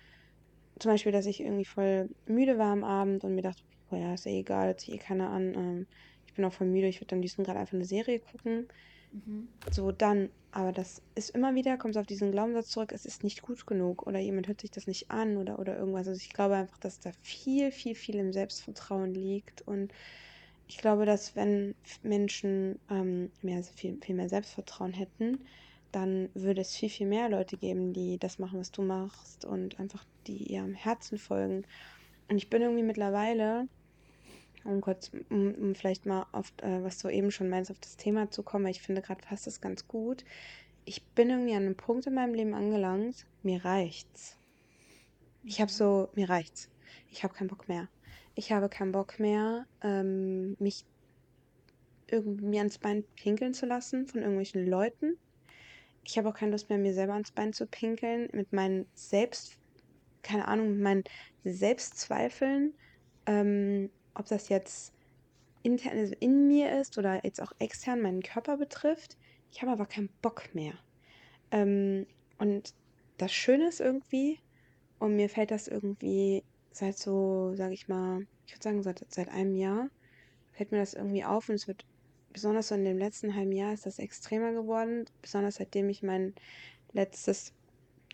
[0.79, 4.14] zum Beispiel, dass ich irgendwie voll müde war am Abend und mir dachte, boah, ja,
[4.14, 5.55] ist ja egal, ziehe eh keiner an.
[5.55, 5.87] Ähm,
[6.27, 8.69] ich bin auch voll müde, ich würde am liebsten gerade einfach eine Serie gucken.
[9.12, 9.49] Mhm.
[9.73, 13.43] So, dann, aber das ist immer wieder, kommt auf diesen Glaubenssatz zurück, es ist nicht
[13.43, 16.09] gut genug oder jemand hört sich das nicht an oder, oder irgendwas.
[16.09, 19.93] Also ich glaube einfach, dass da viel, viel, viel im Selbstvertrauen liegt und
[20.67, 25.45] ich glaube, dass wenn Menschen ähm, mehr, viel, viel mehr Selbstvertrauen hätten,
[25.92, 29.79] dann würde es viel, viel mehr Leute geben, die das machen, was du machst und
[29.81, 31.64] einfach die ihrem Herzen folgen.
[32.29, 33.68] Und ich bin irgendwie mittlerweile,
[34.64, 37.96] um kurz, um, um vielleicht mal auf, äh, was du eben schon meinst, auf das
[37.96, 40.24] Thema zu kommen, weil ich finde gerade passt das ganz gut.
[40.85, 44.37] Ich bin irgendwie an einem Punkt in meinem Leben angelangt, mir reicht's.
[45.44, 46.70] Ich habe so, mir reicht's.
[47.11, 47.88] Ich habe keinen Bock mehr.
[48.35, 50.85] Ich habe keinen Bock mehr, ähm, mich
[52.07, 55.18] irgendwie ans Bein pinkeln zu lassen von irgendwelchen Leuten
[56.09, 59.59] ich habe auch keine Lust mehr, mir selber ans Bein zu pinkeln, mit meinen Selbst,
[60.23, 61.05] keine Ahnung, mit meinen
[61.44, 62.73] Selbstzweifeln,
[63.27, 64.94] ähm, ob das jetzt
[65.62, 69.18] intern also in mir ist oder jetzt auch extern meinen Körper betrifft.
[69.53, 70.73] Ich habe aber keinen Bock mehr.
[71.51, 72.07] Ähm,
[72.38, 72.73] und
[73.18, 74.38] das Schöne ist irgendwie,
[74.99, 79.29] und mir fällt das irgendwie seit so, sage ich mal, ich würde sagen, seit, seit
[79.29, 79.90] einem Jahr,
[80.53, 81.85] fällt mir das irgendwie auf und es wird,
[82.33, 86.35] besonders so in dem letzten halben Jahr ist das extremer geworden, besonders seitdem ich mein
[86.93, 87.53] letztes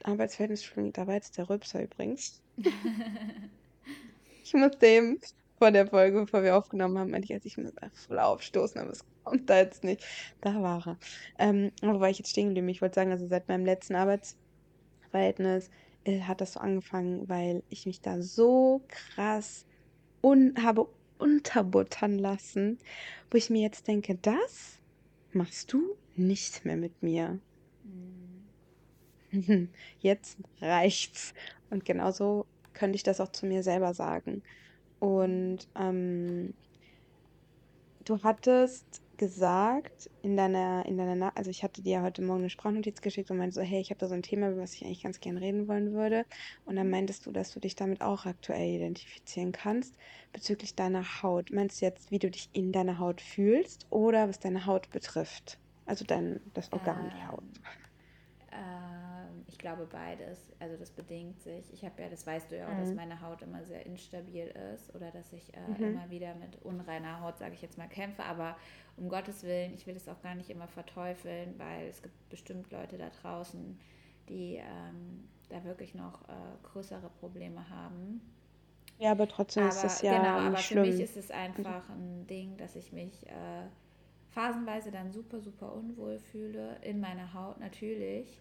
[0.02, 2.42] Arbeitsverhältnis, da war jetzt der Rülpser übrigens.
[4.44, 5.18] ich muss dem
[5.58, 8.90] vor der Folge, bevor wir aufgenommen haben, meinte ich, als ich muss voll aufstoßen, aber
[8.90, 10.04] es kommt da jetzt nicht.
[10.40, 10.98] Da war er.
[11.38, 12.68] Ähm, wo war ich jetzt stehen geblieben?
[12.68, 15.70] Ich wollte sagen, also seit meinem letzten Arbeitsverhältnis
[16.04, 19.64] äh, hat das so angefangen, weil ich mich da so krass
[20.22, 22.78] un habe unterbuttern lassen,
[23.30, 24.78] wo ich mir jetzt denke, das
[25.32, 27.38] machst du nicht mehr mit mir.
[27.84, 28.34] Mhm.
[30.00, 31.34] Jetzt reicht's.
[31.70, 34.42] Und genauso könnte ich das auch zu mir selber sagen.
[35.00, 36.54] Und ähm,
[38.04, 42.50] du hattest gesagt in deiner, in deiner, Na also ich hatte dir heute Morgen eine
[42.50, 44.84] Sprachnotiz geschickt und meinte so, hey, ich habe da so ein Thema, über was ich
[44.84, 46.24] eigentlich ganz gern reden wollen würde.
[46.64, 49.94] Und dann meintest du, dass du dich damit auch aktuell identifizieren kannst
[50.32, 51.50] bezüglich deiner Haut.
[51.50, 55.58] Meinst du jetzt, wie du dich in deiner Haut fühlst oder was deine Haut betrifft?
[55.86, 57.42] Also dein, das Organ, die Haut.
[58.52, 58.93] Ähm,
[59.54, 60.52] ich glaube beides.
[60.58, 61.72] Also das bedingt sich.
[61.72, 62.80] Ich habe ja, das weißt du ja auch, mhm.
[62.80, 65.92] dass meine Haut immer sehr instabil ist oder dass ich äh, mhm.
[65.92, 68.24] immer wieder mit unreiner Haut, sage ich jetzt mal, kämpfe.
[68.24, 68.56] Aber
[68.96, 72.72] um Gottes Willen, ich will das auch gar nicht immer verteufeln, weil es gibt bestimmt
[72.72, 73.78] Leute da draußen,
[74.28, 76.32] die ähm, da wirklich noch äh,
[76.64, 78.20] größere Probleme haben.
[78.98, 80.84] Ja, aber trotzdem aber, ist es ja genau, aber schlimm.
[80.84, 83.68] für mich ist es einfach ein Ding, dass ich mich äh,
[84.30, 88.40] phasenweise dann super, super unwohl fühle in meiner Haut natürlich,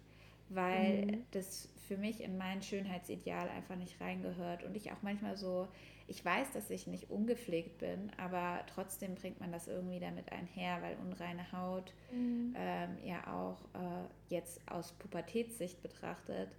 [0.55, 1.25] weil mhm.
[1.31, 5.67] das für mich in mein Schönheitsideal einfach nicht reingehört und ich auch manchmal so
[6.07, 10.81] ich weiß, dass ich nicht ungepflegt bin, aber trotzdem bringt man das irgendwie damit einher,
[10.81, 12.53] weil unreine Haut mhm.
[12.57, 16.49] ähm, ja auch äh, jetzt aus Pubertätssicht betrachtet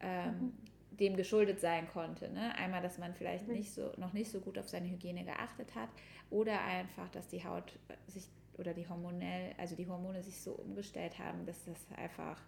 [0.00, 0.96] ähm, mhm.
[0.96, 2.30] dem geschuldet sein konnte.
[2.30, 2.54] Ne?
[2.56, 5.88] Einmal, dass man vielleicht nicht so, noch nicht so gut auf seine Hygiene geachtet hat
[6.30, 11.18] oder einfach, dass die Haut sich oder die hormonell, also die Hormone sich so umgestellt
[11.18, 12.42] haben, dass das einfach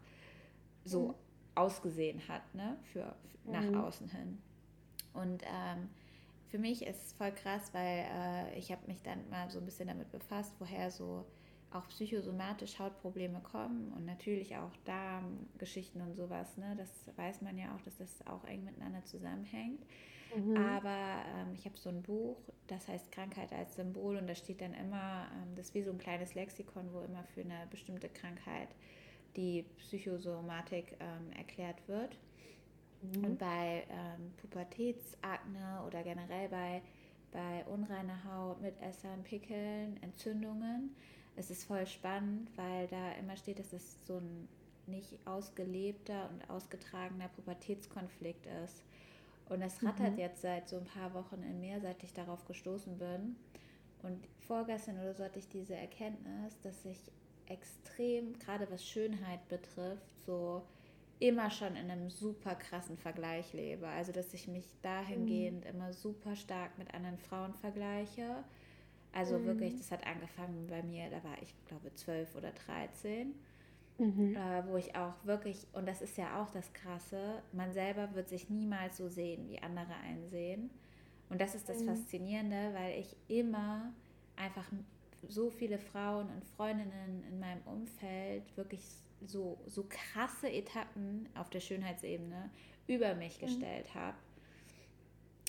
[0.85, 1.14] so mhm.
[1.55, 2.77] ausgesehen hat, ne?
[2.92, 3.77] für, für nach mhm.
[3.77, 4.38] außen hin.
[5.12, 5.88] Und ähm,
[6.49, 9.64] für mich ist es voll krass, weil äh, ich habe mich dann mal so ein
[9.64, 11.25] bisschen damit befasst, woher so
[11.73, 16.57] auch psychosomatisch Hautprobleme kommen und natürlich auch Darmgeschichten und sowas.
[16.57, 16.75] Ne?
[16.77, 19.85] Das weiß man ja auch, dass das auch eng miteinander zusammenhängt.
[20.35, 20.57] Mhm.
[20.57, 24.61] Aber ähm, ich habe so ein Buch, das heißt Krankheit als Symbol und da steht
[24.61, 28.09] dann immer, ähm, das ist wie so ein kleines Lexikon, wo immer für eine bestimmte
[28.09, 28.68] Krankheit
[29.37, 32.16] die Psychosomatik ähm, erklärt wird.
[33.03, 33.25] Mhm.
[33.25, 36.83] Und bei ähm, Pubertätsakne oder generell bei,
[37.33, 40.94] bei unreiner Haut, Mitessern, Pickeln, Entzündungen,
[41.37, 44.49] es ist voll spannend, weil da immer steht, dass es so ein
[44.87, 48.85] nicht ausgelebter und ausgetragener Pubertätskonflikt ist.
[49.49, 50.18] Und das rattert mhm.
[50.18, 53.37] jetzt seit so ein paar Wochen in mir, seit ich darauf gestoßen bin.
[54.03, 56.99] Und vorgestern oder so hatte ich diese Erkenntnis, dass ich
[57.48, 60.62] extrem, gerade was Schönheit betrifft, so
[61.18, 63.87] immer schon in einem super krassen Vergleich lebe.
[63.87, 65.70] Also, dass ich mich dahingehend mhm.
[65.70, 68.44] immer super stark mit anderen Frauen vergleiche.
[69.12, 69.46] Also mhm.
[69.46, 73.35] wirklich, das hat angefangen bei mir, da war ich glaube zwölf oder dreizehn.
[73.96, 74.35] Mhm.
[74.35, 78.28] Äh, wo ich auch wirklich, und das ist ja auch das Krasse, man selber wird
[78.28, 80.70] sich niemals so sehen, wie andere einsehen.
[81.30, 81.87] Und das ist das mhm.
[81.87, 83.92] Faszinierende, weil ich immer
[84.35, 84.66] einfach
[85.29, 88.83] so viele Frauen und Freundinnen in meinem Umfeld wirklich
[89.27, 92.51] so, so krasse Etappen auf der Schönheitsebene
[92.87, 93.47] über mich mhm.
[93.47, 94.17] gestellt habe.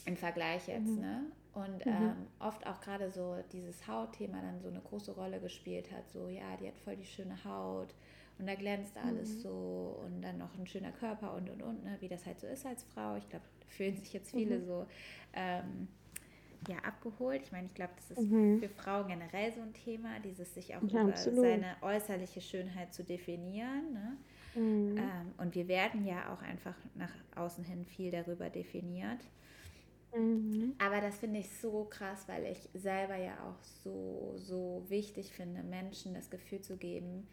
[0.05, 1.01] Im Vergleich jetzt, mhm.
[1.01, 1.23] ne?
[1.53, 1.91] Und mhm.
[1.91, 6.09] ähm, oft auch gerade so dieses Hautthema dann so eine große Rolle gespielt hat.
[6.09, 7.95] So, ja, die hat voll die schöne Haut
[8.37, 9.39] und da glänzt alles mhm.
[9.39, 11.95] so und dann noch ein schöner Körper und und und, ne?
[12.01, 13.15] wie das halt so ist als Frau.
[13.15, 14.65] Ich glaube, fühlen sich jetzt viele mhm.
[14.65, 14.85] so
[15.33, 15.87] ähm,
[16.67, 17.41] ja, abgeholt.
[17.43, 18.59] Ich meine, ich glaube, das ist mhm.
[18.59, 21.41] für Frauen generell so ein Thema, dieses sich auch ja, über absolut.
[21.41, 23.93] seine äußerliche Schönheit zu definieren.
[23.93, 24.17] Ne?
[24.55, 24.97] Mhm.
[24.97, 29.19] Ähm, und wir werden ja auch einfach nach außen hin viel darüber definiert.
[30.15, 30.73] Mhm.
[30.77, 35.61] Aber das finde ich so krass, weil ich selber ja auch so, so wichtig finde,
[35.63, 37.27] Menschen das Gefühl zu geben,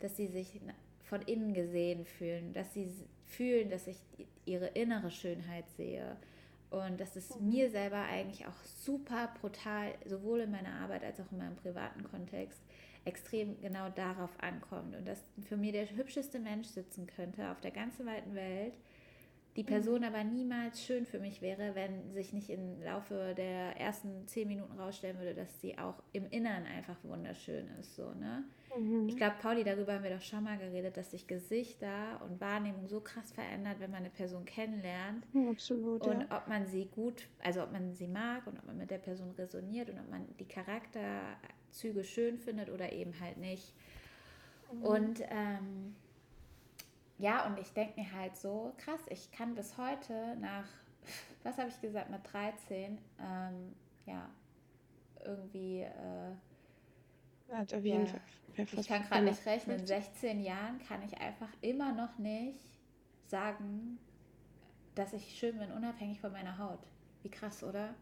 [0.00, 0.60] dass sie sich
[1.04, 2.88] von innen gesehen fühlen, dass sie
[3.24, 3.98] fühlen, dass ich
[4.44, 6.16] ihre innere Schönheit sehe
[6.70, 7.48] und dass es mhm.
[7.48, 12.02] mir selber eigentlich auch super brutal, sowohl in meiner Arbeit als auch in meinem privaten
[12.04, 12.60] Kontext,
[13.04, 14.96] extrem genau darauf ankommt.
[14.96, 18.74] Und dass für mich der hübscheste Mensch sitzen könnte auf der ganzen weiten Welt.
[19.54, 24.26] die Person aber niemals schön für mich wäre, wenn sich nicht im Laufe der ersten
[24.26, 27.96] zehn Minuten rausstellen würde, dass sie auch im Inneren einfach wunderschön ist.
[27.96, 28.44] So, ne?
[28.78, 29.08] Mhm.
[29.08, 32.88] Ich glaube, Pauli, darüber haben wir doch schon mal geredet, dass sich Gesichter und Wahrnehmung
[32.88, 35.26] so krass verändert, wenn man eine Person kennenlernt.
[35.50, 36.06] Absolut.
[36.06, 36.36] Und ja.
[36.36, 39.30] ob man sie gut, also ob man sie mag und ob man mit der Person
[39.32, 43.72] resoniert und ob man die Charakterzüge schön findet oder eben halt nicht.
[44.72, 44.82] Mhm.
[44.82, 45.96] Und ähm,
[47.18, 50.66] ja, und ich denke mir halt so, krass, ich kann bis heute nach,
[51.42, 53.72] was habe ich gesagt, mit 13, ähm,
[54.04, 54.28] ja,
[55.24, 55.80] irgendwie.
[55.80, 56.32] Äh,
[57.50, 58.20] ja, auf jeden ja, Fall.
[58.56, 59.80] Ich kann gerade nicht rechnen.
[59.80, 62.58] In 16 Jahren kann ich einfach immer noch nicht
[63.26, 63.98] sagen,
[64.94, 66.80] dass ich schön bin, unabhängig von meiner Haut.
[67.22, 67.94] Wie krass, oder?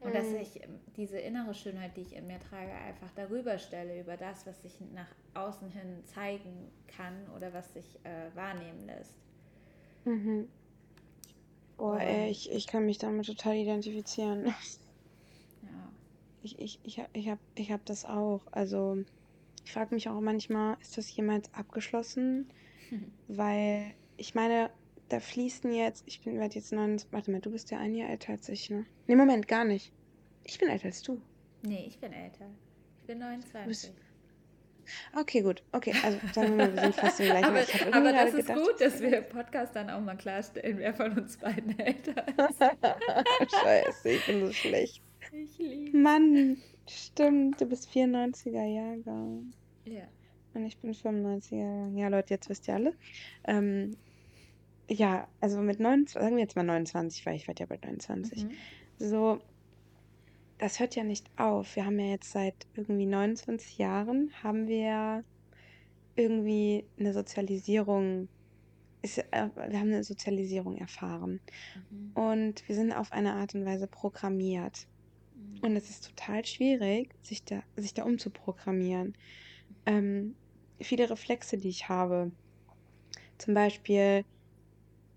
[0.00, 0.36] Und dass mhm.
[0.36, 4.46] ich ähm, diese innere Schönheit, die ich in mir trage, einfach darüber stelle, über das,
[4.46, 9.18] was sich nach außen hin zeigen kann oder was sich äh, wahrnehmen lässt.
[10.04, 10.48] Mhm.
[11.76, 14.54] Boah, ey, ich, ich kann mich damit total identifizieren.
[16.42, 18.40] Ich, ich, ich, ich habe ich hab das auch.
[18.50, 18.98] Also,
[19.64, 22.48] ich frage mich auch manchmal, ist das jemals abgeschlossen?
[23.28, 24.70] Weil, ich meine,
[25.08, 28.10] da fließen jetzt, ich bin werde jetzt 29, warte mal, du bist ja ein Jahr
[28.10, 28.86] älter als ich, ne?
[29.06, 29.92] Ne, Moment, gar nicht.
[30.44, 31.20] Ich bin älter als du.
[31.62, 32.46] Nee, ich bin älter.
[32.98, 33.92] Ich bin 29.
[35.14, 35.62] Okay, gut.
[35.72, 38.58] Okay, also sagen wir mal, wir sind fast im gleichen Aber, aber das ist gedacht,
[38.58, 42.58] gut, dass wir im Podcast dann auch mal klarstellen, wer von uns beiden älter ist.
[43.60, 45.02] Scheiße, ich bin so schlecht.
[45.32, 46.56] Ich liebe Mann,
[46.88, 49.52] stimmt, du bist 94er Jahrgang.
[49.84, 50.02] Ja.
[50.54, 51.96] Und ich bin 95er Jahrgang.
[51.96, 52.94] Ja, Leute, jetzt wisst ihr alle.
[53.44, 53.96] Ähm,
[54.88, 58.44] ja, also mit 29, sagen wir jetzt mal 29, weil ich werde ja bald 29.
[58.44, 58.50] Mhm.
[58.98, 59.40] So,
[60.58, 61.76] das hört ja nicht auf.
[61.76, 65.24] Wir haben ja jetzt seit irgendwie 29 Jahren, haben wir
[66.16, 68.28] irgendwie eine Sozialisierung,
[69.02, 71.40] ist, äh, wir haben eine Sozialisierung erfahren.
[71.90, 72.12] Mhm.
[72.14, 74.88] Und wir sind auf eine Art und Weise programmiert.
[75.62, 79.14] Und es ist total schwierig, sich da, sich da umzuprogrammieren.
[79.86, 80.34] Ähm,
[80.80, 82.32] viele Reflexe, die ich habe,
[83.38, 84.24] zum Beispiel,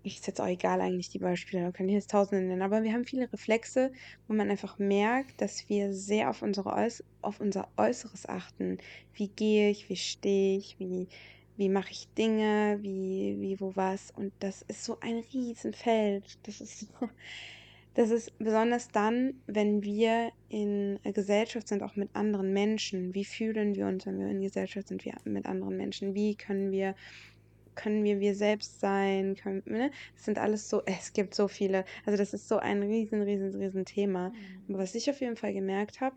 [0.04, 3.06] ist jetzt auch egal eigentlich die Beispiele, man kann jetzt tausende nennen, aber wir haben
[3.06, 3.90] viele Reflexe,
[4.28, 8.78] wo man einfach merkt, dass wir sehr auf, unsere Äuß auf unser Äußeres achten.
[9.14, 11.08] Wie gehe ich, wie stehe ich, wie,
[11.56, 14.10] wie mache ich Dinge, wie, wie, wo was.
[14.10, 16.38] Und das ist so ein Riesenfeld.
[16.42, 16.86] Das ist so,
[17.94, 23.14] das ist besonders dann, wenn wir in Gesellschaft sind, auch mit anderen Menschen.
[23.14, 26.14] Wie fühlen wir uns, wenn wir in Gesellschaft sind, wir mit anderen Menschen?
[26.14, 26.94] Wie können wir
[27.76, 29.34] können wir wir selbst sein?
[29.36, 29.90] Können, ne?
[30.14, 31.84] Das sind alles so, es gibt so viele.
[32.04, 34.30] Also das ist so ein riesen, riesen, riesen Thema.
[34.30, 34.34] Mhm.
[34.68, 36.16] Aber was ich auf jeden Fall gemerkt habe,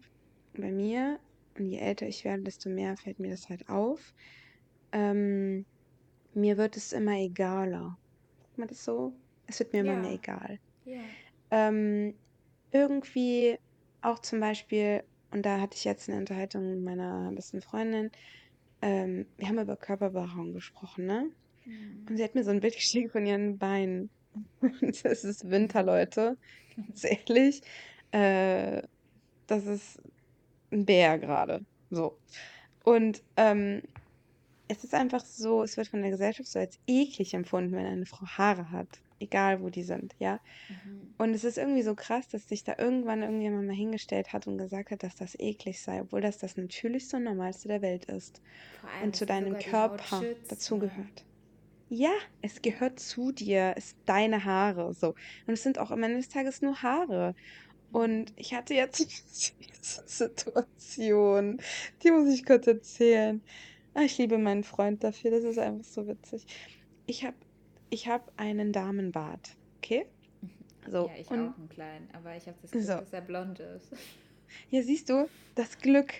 [0.55, 1.19] bei mir,
[1.57, 4.13] und je älter ich werde, desto mehr fällt mir das halt auf,
[4.91, 5.65] ähm,
[6.33, 7.97] mir wird es immer egaler.
[8.41, 9.13] Sagt man das so?
[9.47, 9.93] Es wird mir ja.
[9.93, 10.59] immer mehr egal.
[10.85, 11.01] Ja.
[11.51, 12.13] Ähm,
[12.71, 13.57] irgendwie
[14.01, 18.12] auch zum Beispiel, und da hatte ich jetzt eine Unterhaltung mit meiner besten Freundin,
[18.81, 21.29] ähm, wir haben über Körperbehaarung gesprochen, ne?
[22.07, 24.10] Und sie hat mir so ein Bild geschickt von ihren Beinen.
[24.62, 26.38] Und das ist Winter, Leute.
[26.75, 27.62] Ganz ehrlich.
[28.12, 28.83] Äh,
[29.47, 29.99] das ist
[30.71, 31.65] ein Bär gerade.
[31.89, 32.17] So.
[32.83, 33.81] Und ähm,
[34.67, 38.06] es ist einfach so, es wird von der Gesellschaft so als eklig empfunden, wenn eine
[38.06, 38.88] Frau Haare hat.
[39.19, 40.39] Egal, wo die sind, ja.
[40.69, 41.13] Mhm.
[41.17, 44.60] Und es ist irgendwie so krass, dass sich da irgendwann irgendjemand mal hingestellt hat und
[44.60, 48.41] gesagt hat, dass das eklig sei, obwohl das das Natürlichste und Normalste der Welt ist.
[49.03, 51.25] und zu deinem Körper dazugehört
[51.89, 55.15] ja, es gehört zu dir, es sind deine Haare, so.
[55.45, 57.36] Und es sind auch am Ende des Tages nur Haare.
[57.91, 58.99] Und ich hatte jetzt
[59.62, 61.62] diese Situation,
[62.03, 63.41] die muss ich kurz erzählen.
[63.97, 66.45] Ah, ich liebe meinen Freund dafür, das ist einfach so witzig.
[67.07, 67.36] Ich habe
[67.89, 70.05] ich hab einen Damenbart, okay?
[70.88, 72.93] So, ja, ich und, auch einen kleinen, aber ich habe das Glück, so.
[72.93, 73.88] dass er blond ist.
[74.69, 76.13] Ja, siehst du, das Glück.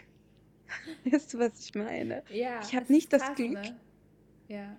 [1.06, 2.24] Weißt du, was ich meine?
[2.30, 2.62] Ja.
[2.63, 3.54] Ich habe nicht das krass, Glück.
[3.54, 3.80] Ne?
[4.48, 4.76] Ja.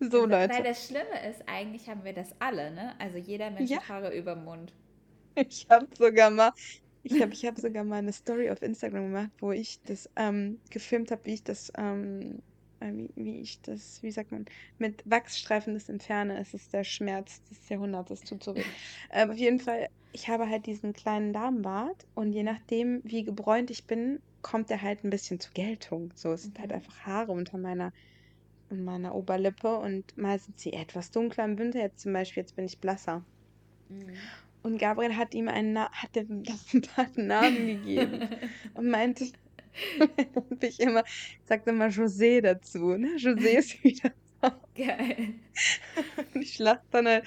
[0.00, 0.54] So, Leute.
[0.54, 2.94] Weil das Schlimme ist, eigentlich haben wir das alle, ne?
[2.98, 3.80] Also jeder Mensch ja.
[3.80, 4.72] hat Haare über dem Mund.
[5.34, 6.52] Ich habe sogar mal,
[7.04, 10.58] ich habe ich hab sogar mal eine Story auf Instagram gemacht, wo ich das ähm,
[10.70, 12.40] gefilmt habe, wie ich das, ähm,
[12.80, 14.46] äh, wie, wie ich das, wie sagt man,
[14.78, 16.38] mit Wachsstreifen das entferne.
[16.40, 18.64] Es ist der Schmerz des Jahrhunderts, es tut so weh.
[19.12, 23.70] Ähm, auf jeden Fall, ich habe halt diesen kleinen Damenbart und je nachdem, wie gebräunt
[23.70, 26.10] ich bin, kommt er halt ein bisschen zur Geltung.
[26.14, 26.76] So, es sind halt mhm.
[26.76, 27.92] einfach Haare unter meiner
[28.70, 31.80] in meiner Oberlippe und mal sind sie etwas dunkler im Winter.
[31.80, 33.22] Jetzt zum Beispiel, jetzt bin ich blasser.
[33.88, 34.14] Mhm.
[34.64, 36.42] Und Gabriel hat ihm einen, Na hat dem
[36.96, 38.28] einen Namen gegeben
[38.74, 39.26] und meinte,
[40.50, 41.04] und ich immer,
[41.44, 42.96] sagte immer José dazu.
[42.96, 43.16] Ne?
[43.16, 44.12] José ist wieder
[44.74, 45.34] Geil.
[46.34, 47.24] Und ich lach dann halt,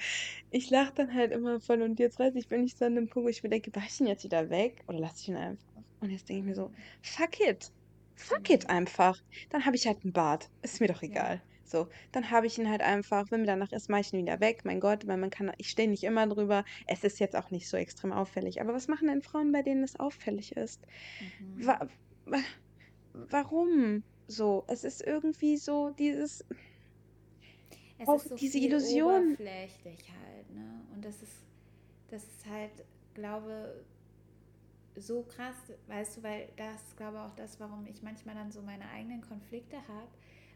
[0.50, 1.82] ich lach dann halt immer voll.
[1.82, 3.94] Und jetzt weiß ich, bin ich so an dem Punkt, wo ich mir denke, lass
[3.94, 5.66] ich ihn jetzt wieder weg oder lass ich ihn einfach?
[6.00, 6.70] Und jetzt denke ich mir so,
[7.02, 7.72] fuck it.
[8.14, 8.70] Fuck it Mhm.
[8.70, 9.20] einfach.
[9.50, 10.50] Dann habe ich halt einen Bart.
[10.62, 11.40] Ist mir doch Ja.
[11.68, 14.40] So, dann habe ich ihn halt einfach, wenn mir danach ist, mache ich ihn wieder
[14.40, 14.60] weg.
[14.64, 16.64] Mein Gott, weil man kann, ich stehe nicht immer drüber.
[16.86, 18.60] Es ist jetzt auch nicht so extrem auffällig.
[18.60, 20.86] Aber was machen denn Frauen, bei denen es auffällig ist?
[21.20, 21.66] Mhm.
[21.66, 21.88] Wa
[22.24, 22.38] wa
[23.14, 24.64] warum so?
[24.68, 26.44] Es ist irgendwie so dieses,
[27.98, 29.36] Es auch ist so diese Illusion.
[29.36, 30.80] oberflächlich halt, ne?
[30.94, 31.32] Und das ist,
[32.08, 32.72] das ist halt,
[33.14, 33.84] glaube
[34.96, 35.54] so krass,
[35.86, 39.76] weißt du, weil das glaube auch das, warum ich manchmal dann so meine eigenen Konflikte
[39.86, 40.08] habe,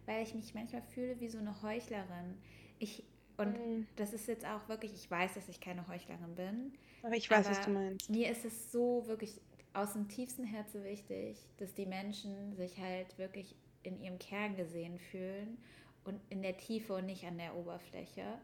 [0.07, 2.37] weil ich mich manchmal fühle wie so eine Heuchlerin.
[2.79, 3.05] Ich,
[3.37, 6.73] und Mm, das ist jetzt auch wirklich, ich weiß, dass ich keine Heuchlerin bin,
[7.03, 8.11] Aber ich weiß, was du aber meinst.
[8.11, 9.41] mir ist es so wirklich
[9.75, 14.99] aus dem tiefsten Herzen wichtig, dass die Menschen sich halt wirklich in ihrem Kern gesehen
[14.99, 15.59] fühlen
[16.05, 18.39] und in der Tiefe und nicht an der Oberfläche.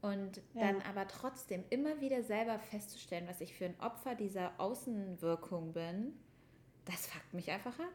[0.00, 0.82] Und dann Ja.
[0.82, 6.14] aber trotzdem immer wieder selber festzustellen, was ich für ein Opfer dieser Außenwirkung bin,
[6.86, 7.92] das fuckt mich einfach ab.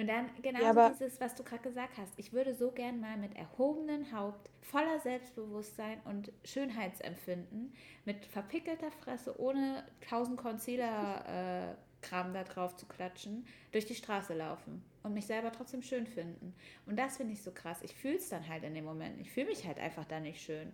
[0.00, 2.12] Und dann Ja, genauso aber dieses, was du gerade gesagt hast.
[2.16, 7.74] Ich würde so gern mal mit erhobenem Haupt, voller Selbstbewusstsein und Schönheitsempfinden,
[8.06, 15.12] mit verpickelter Fresse, ohne tausend Concealer-Kram da drauf zu klatschen, durch die Straße laufen und
[15.12, 16.54] mich selber trotzdem schön finden.
[16.86, 17.82] Und das finde ich so krass.
[17.82, 19.20] Ich fühle es dann halt in dem Moment.
[19.20, 20.72] Ich fühle mich halt einfach da nicht schön.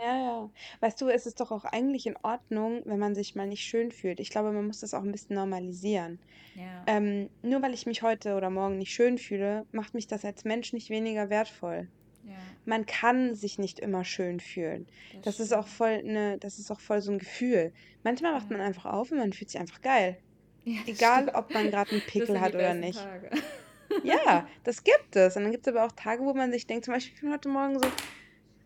[0.00, 0.50] Ja, ja.
[0.80, 3.92] Weißt du, es ist doch auch eigentlich in Ordnung, wenn man sich mal nicht schön
[3.92, 4.18] fühlt.
[4.20, 6.18] Ich glaube, man muss das auch ein bisschen normalisieren.
[6.54, 10.24] Ja, Ähm, nur weil ich mich heute oder morgen nicht schön fühle, macht mich das
[10.24, 11.88] als Mensch nicht weniger wertvoll.
[12.24, 12.34] ja,
[12.64, 14.86] Man kann sich nicht immer schön fühlen.
[15.14, 17.72] das Das ist auch voll ne, das ist auch voll so ein Gefühl.
[18.02, 18.66] Manchmal macht man Ja.
[18.66, 20.18] einfach auf und man fühlt sich einfach geil.
[20.64, 21.36] Ja, das Egal, stimmt.
[21.36, 22.98] ob man gerade einen Das Pickel sind die hat oder besten nicht.
[22.98, 23.30] Tage.
[24.04, 25.36] Ja, das gibt es.
[25.36, 27.32] Und dann gibt es aber auch Tage, wo man sich denkt, zum Beispiel, ich bin
[27.32, 27.88] heute Morgen so,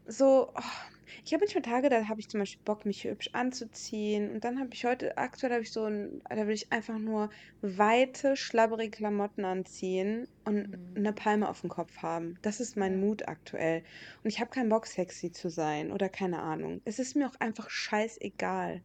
[0.07, 0.61] so, oh,
[1.25, 4.31] ich habe manchmal Tage, da habe ich zum Beispiel Bock, mich hübsch anzuziehen.
[4.31, 7.31] Und dann habe ich heute, aktuell habe ich so ein, da will ich einfach nur
[7.63, 10.95] weite, schlabberige Klamotten anziehen und Mhm.
[10.97, 12.39] eine Palme auf dem Kopf haben.
[12.43, 13.01] Das ist mein.
[13.01, 13.83] Mut aktuell.
[14.23, 16.81] Und ich habe keinen Bock, sexy zu sein oder keine Ahnung.
[16.85, 18.83] Es ist mir auch einfach scheißegal.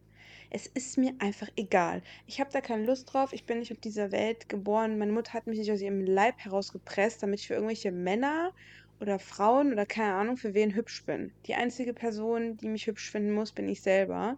[0.49, 2.01] Es ist mir einfach egal.
[2.25, 3.33] Ich habe da keine Lust drauf.
[3.33, 4.97] Ich bin nicht auf dieser Welt geboren.
[4.97, 8.53] Meine Mutter hat mich nicht aus ihrem Leib herausgepresst, damit ich für irgendwelche Männer
[8.99, 11.31] oder Frauen oder keine Ahnung für wen hübsch bin.
[11.45, 14.37] Die einzige Person, die mich hübsch finden muss, bin ich selber.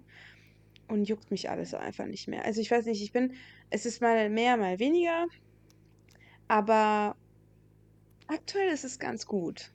[0.88, 2.44] Und juckt mich alles einfach nicht mehr.
[2.44, 3.34] Also ich weiß nicht, ich bin,
[3.70, 5.26] es ist mal mehr, mal weniger,
[6.50, 7.16] aber
[8.28, 9.72] aktuell ist es ganz gut.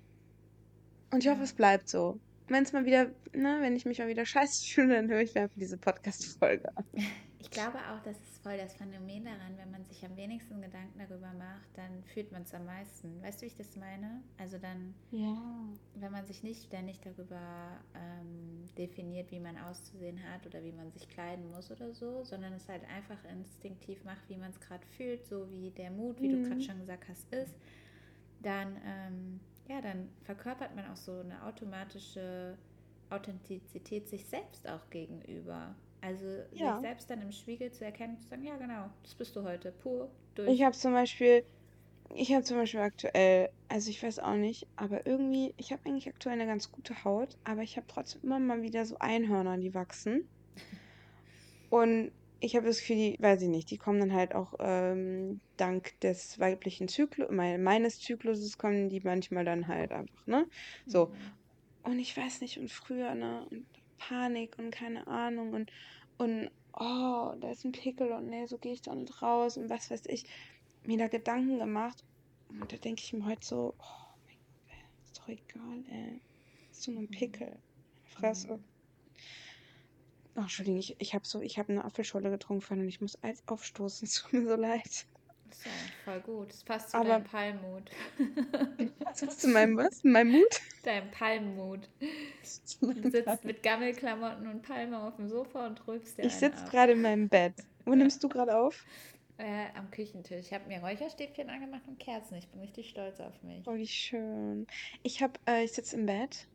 [1.11, 2.21] Und ich hoffe, es bleibt so.
[2.49, 5.35] Wenn es mal wieder, ne, wenn ich mich mal wieder scheiße fühle, dann höre ich
[5.35, 6.85] mir einfach diese Podcast-Folge an.
[7.39, 10.99] Ich glaube auch, das ist voll das Phänomen daran, wenn man sich am wenigsten Gedanken
[10.99, 13.23] darüber macht, dann fühlt man es am meisten.
[13.23, 14.23] Weißt du, wie ich das meine?
[14.39, 15.37] Also dann, Ja.
[15.95, 20.91] wenn man sich nicht ständig darüber ähm, definiert, wie man auszusehen hat oder wie man
[20.93, 24.87] sich kleiden muss oder so, sondern es halt einfach instinktiv macht, wie man es gerade
[24.97, 26.63] fühlt, so wie der Mut, wie du gerade Mhm.
[26.63, 27.55] schon gesagt hast, ist,
[28.41, 32.59] dann, ähm, ja, dann verkörpert man auch so eine automatische
[33.11, 35.75] Authentizität sich selbst auch gegenüber.
[36.07, 36.81] Also sich Ja.
[36.81, 40.09] selbst dann im Spiegel zu erkennen, zu sagen, ja genau, das bist du heute, pur
[40.37, 40.63] Ich durch.
[40.63, 41.45] habe zum Beispiel,
[42.15, 46.09] ich habe zum Beispiel aktuell, also ich weiß auch nicht, aber irgendwie, ich habe eigentlich
[46.09, 49.75] aktuell eine ganz gute Haut, aber ich habe trotzdem immer mal wieder so Einhörner, die
[49.75, 50.29] wachsen.
[51.69, 55.41] Und ich habe das Gefühl, die, weiß ich nicht, die kommen dann halt auch ähm,
[55.57, 60.47] dank des weiblichen Zyklus, meines Zykluses kommen die manchmal dann halt einfach, ne?
[60.87, 61.07] So.
[61.07, 61.33] Mhm.
[61.83, 63.47] Und ich weiß nicht, und früher, ne?
[63.51, 63.67] Und
[63.99, 65.71] Panik und keine Ahnung und,
[66.19, 69.71] und oh, da ist ein Pickel und nee, so gehe ich doch nicht raus und
[69.71, 70.25] was weiß ich.
[70.85, 72.05] Mir da Gedanken gemacht.
[72.49, 76.21] Und da denke ich mir heute so, oh mein Gott, ey, ist doch egal, ey.
[76.71, 77.09] Ist nur ein.
[77.09, 77.49] Pickel.
[77.49, 77.61] Meine
[78.05, 78.57] Fresse.
[78.57, 78.65] Mhm.
[80.37, 83.43] Oh, Entschuldigung, ich, ich habe so, ich habe eine Apfelschorle getrunken und ich muss Eis
[83.47, 84.07] aufstoßen.
[84.07, 85.07] Es tut mir so leid.
[85.65, 85.71] Ja
[86.05, 86.53] voll gut.
[86.53, 87.91] Es passt zu Aber deinem Palmmut.
[89.21, 90.05] was zu meinem was?
[90.05, 90.61] Meinem Mut?
[90.83, 91.89] Deinem Palmmut.
[92.81, 96.93] Du sitzt mit Gammelklamotten und Palme auf dem Sofa und drückst dir Ich sitze gerade
[96.93, 97.55] in meinem Bett.
[97.85, 98.87] Wo nimmst du gerade auf?
[99.39, 100.47] Äh, am Küchentisch.
[100.47, 102.37] Ich habe mir Räucherstäbchen angemacht und Kerzen.
[102.37, 103.67] Ich bin richtig stolz auf mich.
[103.67, 104.67] Oh, wie schön.
[105.03, 106.49] Ich äh, ich sitze im Bett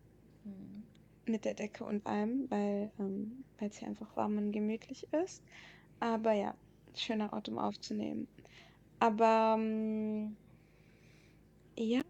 [0.43, 0.84] Hm.
[1.26, 5.43] mit der Decke und allem, weil ähm, weil es hier einfach warm und gemütlich ist.
[5.99, 6.56] Aber ja,
[6.95, 8.28] schöner Ort, um aufzunehmen.
[9.02, 10.38] Aber ähm,
[11.76, 12.02] ja,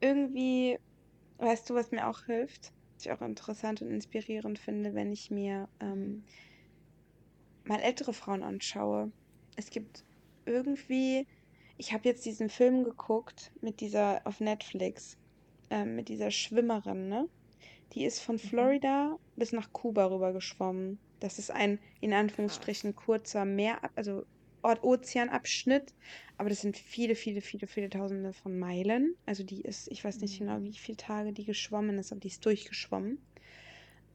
[0.00, 0.78] irgendwie,
[1.38, 2.72] weißt du, was mir auch hilft?
[2.98, 5.68] Was ich auch interessant und inspirierend finde, wenn ich mir
[6.04, 6.12] Hm.
[6.12, 6.26] ähm,
[7.64, 9.12] mal ältere Frauen anschaue.
[9.56, 10.04] Es gibt
[10.44, 11.26] irgendwie,
[11.78, 15.18] Ich habe jetzt diesen Film geguckt mit dieser auf Netflix,
[15.70, 17.28] ähm, mit dieser Schwimmerin, ne?
[17.94, 18.70] Die ist von Mhm.
[18.78, 21.00] Florida bis nach Kuba rüber geschwommen.
[21.20, 22.12] Das ist ein in.
[22.14, 24.24] Anführungsstrichen kurzer Meer, also
[24.82, 25.94] Ozeanabschnitt,
[26.36, 29.16] aber das sind viele, viele, viele, viele Tausende von Meilen.
[29.26, 30.62] Also die ist, ich weiß nicht genau, Mhm.
[30.62, 33.26] wie viele Tage die geschwommen ist, aber die ist durchgeschwommen.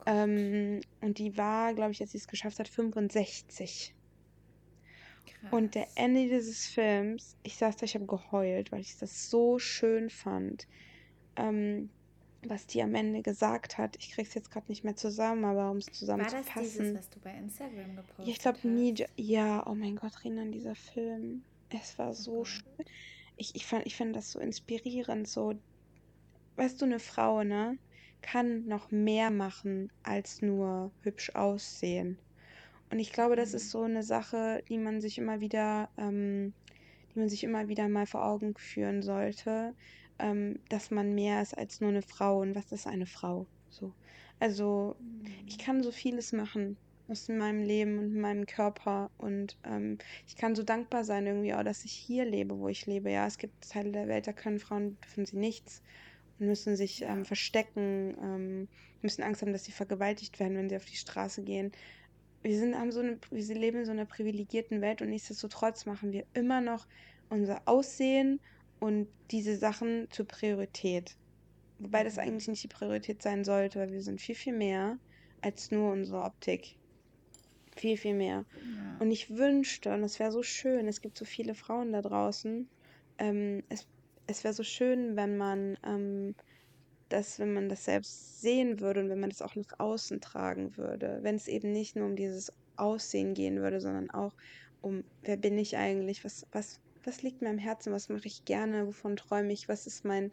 [0.05, 3.95] Ähm, und die war, glaube ich, als sie es geschafft hat, 65.
[5.49, 5.95] Und der Krass.
[5.95, 10.67] Ende dieses Films, ich saß da, ich habe geheult, weil ich das so schön fand.
[11.35, 11.93] Ähm,
[12.43, 15.77] was die am Ende gesagt hat, ich krieg's jetzt gerade nicht mehr zusammen, aber um
[15.77, 16.95] es War das dieses, zusammenzufassen.
[16.95, 20.75] was du bei Instagram Ja, ich gepostet glaube, Nija, ja, oh mein Gott, Renan, dieser
[20.75, 21.43] Film.
[21.69, 22.63] Es war so schön.
[22.77, 22.87] Gott.
[23.37, 25.53] Ich, ich fand, ich fand das so inspirierend, so,
[26.57, 27.77] weißt du, eine Frau, ne,
[28.21, 32.17] kann noch mehr machen als nur hübsch aussehen.
[32.91, 33.69] Und ich glaube, das ist Mhm.
[33.69, 36.53] so eine Sache, die man sich immer wieder, ähm,
[37.15, 39.73] die man sich immer wieder mal vor Augen führen sollte,
[40.19, 42.39] ähm, dass man mehr ist als nur eine Frau.
[42.41, 43.47] Und was ist eine Frau?
[43.69, 43.95] So.
[44.39, 44.97] Also,
[45.45, 45.57] ich Mhm.
[45.57, 49.11] kann so vieles machen aus meinem Leben und meinem Körper.
[49.17, 49.97] Und ähm,
[50.27, 53.11] ich kann so dankbar sein irgendwie auch, dass ich hier lebe, wo ich lebe.
[53.11, 55.81] Ja, es gibt Teile der Welt, da können Frauen, dürfen sie nichts
[56.39, 58.69] und müssen sich ähm, verstecken, ähm,
[59.01, 61.71] müssen Angst haben, dass sie vergewaltigt werden, wenn sie auf die Straße gehen
[62.43, 66.11] wir sind, haben so eine, wir leben in so einer privilegierten Welt und nichtsdestotrotz machen
[66.11, 66.87] wir immer noch
[67.29, 68.41] unser Aussehen
[68.81, 71.17] und diese Sachen zur Priorität.
[71.79, 72.21] Wobei das Mhm.
[72.23, 74.99] eigentlich nicht die Priorität sein sollte, weil wir sind viel, viel mehr
[75.41, 76.77] als nur unsere Optik.
[77.75, 78.45] Viel, viel mehr.
[78.55, 78.97] Ja.
[78.99, 82.69] Und ich wünschte, und es wäre so schön, es gibt so viele Frauen da draußen,
[83.19, 83.87] ähm, es,
[84.27, 86.35] es wäre so schön, wenn man ähm,
[87.09, 90.77] dass wenn man das selbst sehen würde und wenn man das auch nach außen tragen
[90.77, 94.33] würde, wenn es eben nicht nur um dieses Aussehen gehen würde, sondern auch
[94.81, 98.45] um, wer bin ich eigentlich, was, was, was liegt mir am Herzen, was mache ich
[98.45, 100.31] gerne, wovon träume ich, was ist mein,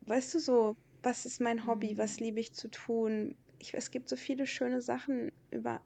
[0.00, 2.20] weißt du so, was ist mein Hobby, was Mhm.
[2.20, 3.38] liebe ich zu tun.
[3.58, 5.84] Ich, es gibt so viele schöne Sachen über,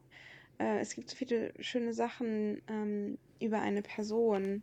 [0.58, 4.62] äh, es gibt so viele schöne Sachen ähm, über eine Person.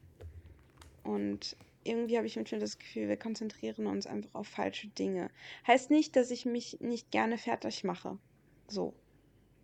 [1.04, 5.32] Und irgendwie habe ich manchmal das Gefühl, wir konzentrieren uns einfach auf falsche Dinge.
[5.66, 8.20] Heißt nicht, dass ich mich nicht gerne fertig mache.
[8.68, 9.00] So.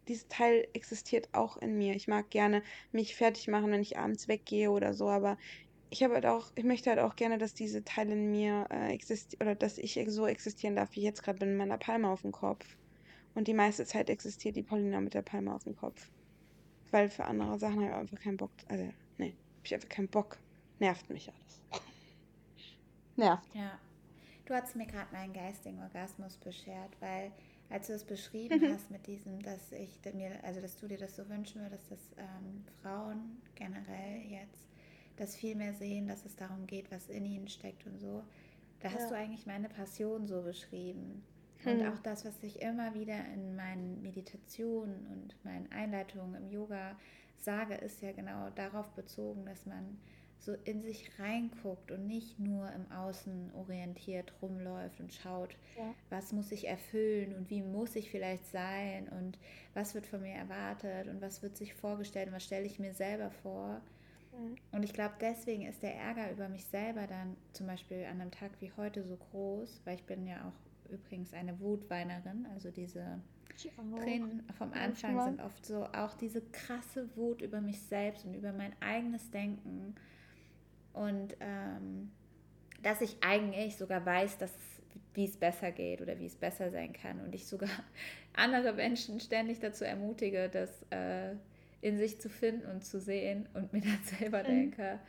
[0.07, 1.95] Dieses Teil existiert auch in mir.
[1.95, 5.37] Ich mag gerne mich fertig machen, wenn ich abends weggehe oder so, aber
[5.89, 8.91] ich habe halt auch, ich möchte halt auch gerne, dass diese Teile in mir äh,
[8.91, 12.09] existieren oder dass ich so existieren darf, wie ich jetzt gerade bin, mit meiner Palme
[12.09, 12.65] auf dem Kopf.
[13.35, 16.09] Und die meiste Zeit existiert die Paulina mit der Palme auf dem Kopf.
[16.91, 18.51] Weil für andere Sachen habe ich einfach keinen Bock.
[18.67, 18.83] Also,
[19.17, 20.37] nee, habe ich einfach keinen Bock.
[20.79, 21.81] Nervt mich alles.
[23.15, 23.47] Nervt.
[23.53, 23.79] Ja.
[24.45, 27.31] Du hast mir gerade meinen geistigen Orgasmus beschert, weil
[27.73, 31.15] als du es beschrieben hast mit diesem, dass ich mir, also dass du dir das
[31.17, 34.65] so wünschen würdest, dass ähm, Frauen generell jetzt
[35.17, 38.23] das viel mehr sehen, dass es darum geht, was in ihnen steckt und so,
[38.81, 39.15] da hast du Ja.
[39.15, 41.23] eigentlich meine Passion so beschrieben.
[41.65, 41.87] Und Hm.
[41.87, 46.97] auch das, was ich immer wieder in meinen Meditationen und meinen Einleitungen im Yoga
[47.39, 49.97] sage, ist ja genau darauf bezogen, dass man
[50.43, 55.93] so in sich reinguckt und nicht nur im Außen orientiert rumläuft und schaut, Ja.
[56.09, 59.37] was muss ich erfüllen und wie muss ich vielleicht sein und
[59.73, 62.93] was wird von mir erwartet und was wird sich vorgestellt und was stelle ich mir
[62.93, 63.81] selber vor.
[64.33, 64.55] Mhm.
[64.71, 68.31] Und ich glaube, deswegen ist der Ärger über mich selber dann zum Beispiel an einem
[68.31, 73.21] Tag wie heute so groß, weil ich bin ja auch übrigens eine Wutweinerin, also diese.
[74.01, 78.51] Tränen vom Anfang sind oft so auch diese krasse Wut über mich selbst und über
[78.51, 79.93] mein eigenes Denken
[80.93, 82.11] und ähm,
[82.81, 84.51] dass ich eigentlich sogar weiß, dass
[85.13, 87.69] wie es besser geht oder wie es besser sein kann und ich sogar
[88.33, 91.35] andere Menschen ständig dazu ermutige, das äh,
[91.81, 94.43] in sich zu finden und zu sehen und mir dann selber Mhm.
[94.43, 94.99] denke,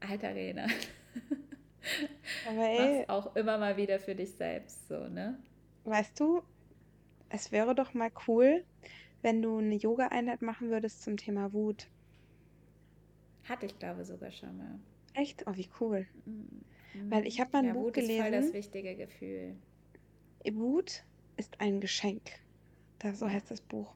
[0.00, 0.66] alter Rena,
[2.74, 5.36] mach's auch immer mal wieder für dich selbst so, ne?
[5.84, 6.42] weißt du,
[7.30, 8.64] es wäre doch mal cool,
[9.22, 11.90] wenn du eine Yoga-Einheit machen würdest zum Thema Wut.
[13.44, 14.78] Hatte ich glaube sogar schon mal.
[15.16, 15.44] Echt?
[15.48, 16.06] Oh, wie cool.
[17.10, 17.40] Weil ich Mhm.
[17.40, 18.52] habe mal ein Ja, Buch Wut ist voll das gelesen.
[18.52, 19.56] wichtige Gefühl.
[20.50, 21.04] Wut
[21.36, 22.22] ist ein Geschenk.
[22.98, 23.94] Das, so heißt das Buch.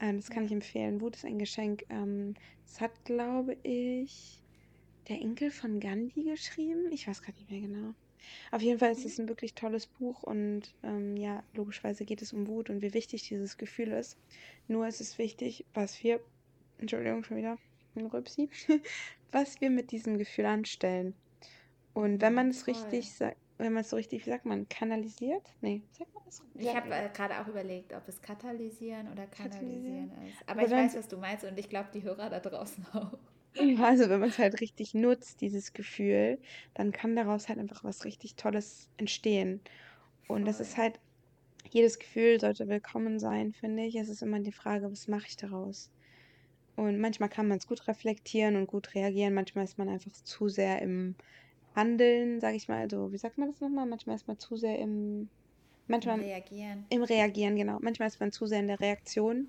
[0.00, 1.00] Ähm, das kann ich empfehlen.
[1.00, 1.84] Wut ist ein Geschenk.
[1.90, 2.34] Ähm,
[2.66, 4.42] das hat, glaube ich,
[5.08, 6.90] der Enkel von Gandhi geschrieben.
[6.92, 7.94] Ich weiß gerade nicht mehr genau.
[8.52, 9.06] Auf jeden Fall ist Mhm.
[9.06, 12.94] es ein wirklich tolles Buch und ähm, ja, logischerweise geht es um Wut und wie
[12.94, 14.18] wichtig dieses Gefühl ist.
[14.68, 16.20] Nur ist es wichtig, was wir,
[16.78, 17.58] Entschuldigung, schon wieder
[17.96, 18.50] ein Rübsi,
[19.32, 21.20] was wir mit diesem Gefühl anstellen.
[21.94, 22.68] Und wenn man es voll.
[22.68, 25.48] richtig sagt, wenn man es so richtig, wie sagt man, kanalisiert?
[25.60, 26.42] Nee, sagt man das?
[26.58, 30.10] Ich Ja, habe äh, gerade auch überlegt, ob es katalysieren oder Katalysieren.
[30.10, 30.46] kanalisieren ist.
[30.48, 33.18] Aber Aber ich weiß, was du meinst und ich glaube, die Hörer da draußen auch.
[33.78, 36.40] Also wenn man es halt richtig nutzt, dieses Gefühl,
[36.74, 39.62] dann kann daraus halt einfach was richtig Tolles entstehen.
[40.28, 40.78] Und das ist Voll.
[40.78, 41.00] halt,
[41.70, 43.96] jedes Gefühl sollte willkommen sein, finde ich.
[43.96, 45.92] Es ist immer die Frage, was mache ich daraus?
[46.78, 49.34] Und manchmal kann man es gut reflektieren und gut reagieren.
[49.34, 51.16] Manchmal ist man einfach zu sehr im
[51.74, 52.78] Handeln, sage ich mal.
[52.78, 53.84] Also, wie sagt man das nochmal?
[53.84, 55.28] Manchmal ist man zu sehr im, Im
[55.88, 56.86] manchmal Reagieren.
[56.88, 57.78] im Reagieren, genau.
[57.80, 59.48] Manchmal ist man zu sehr in der Reaktion.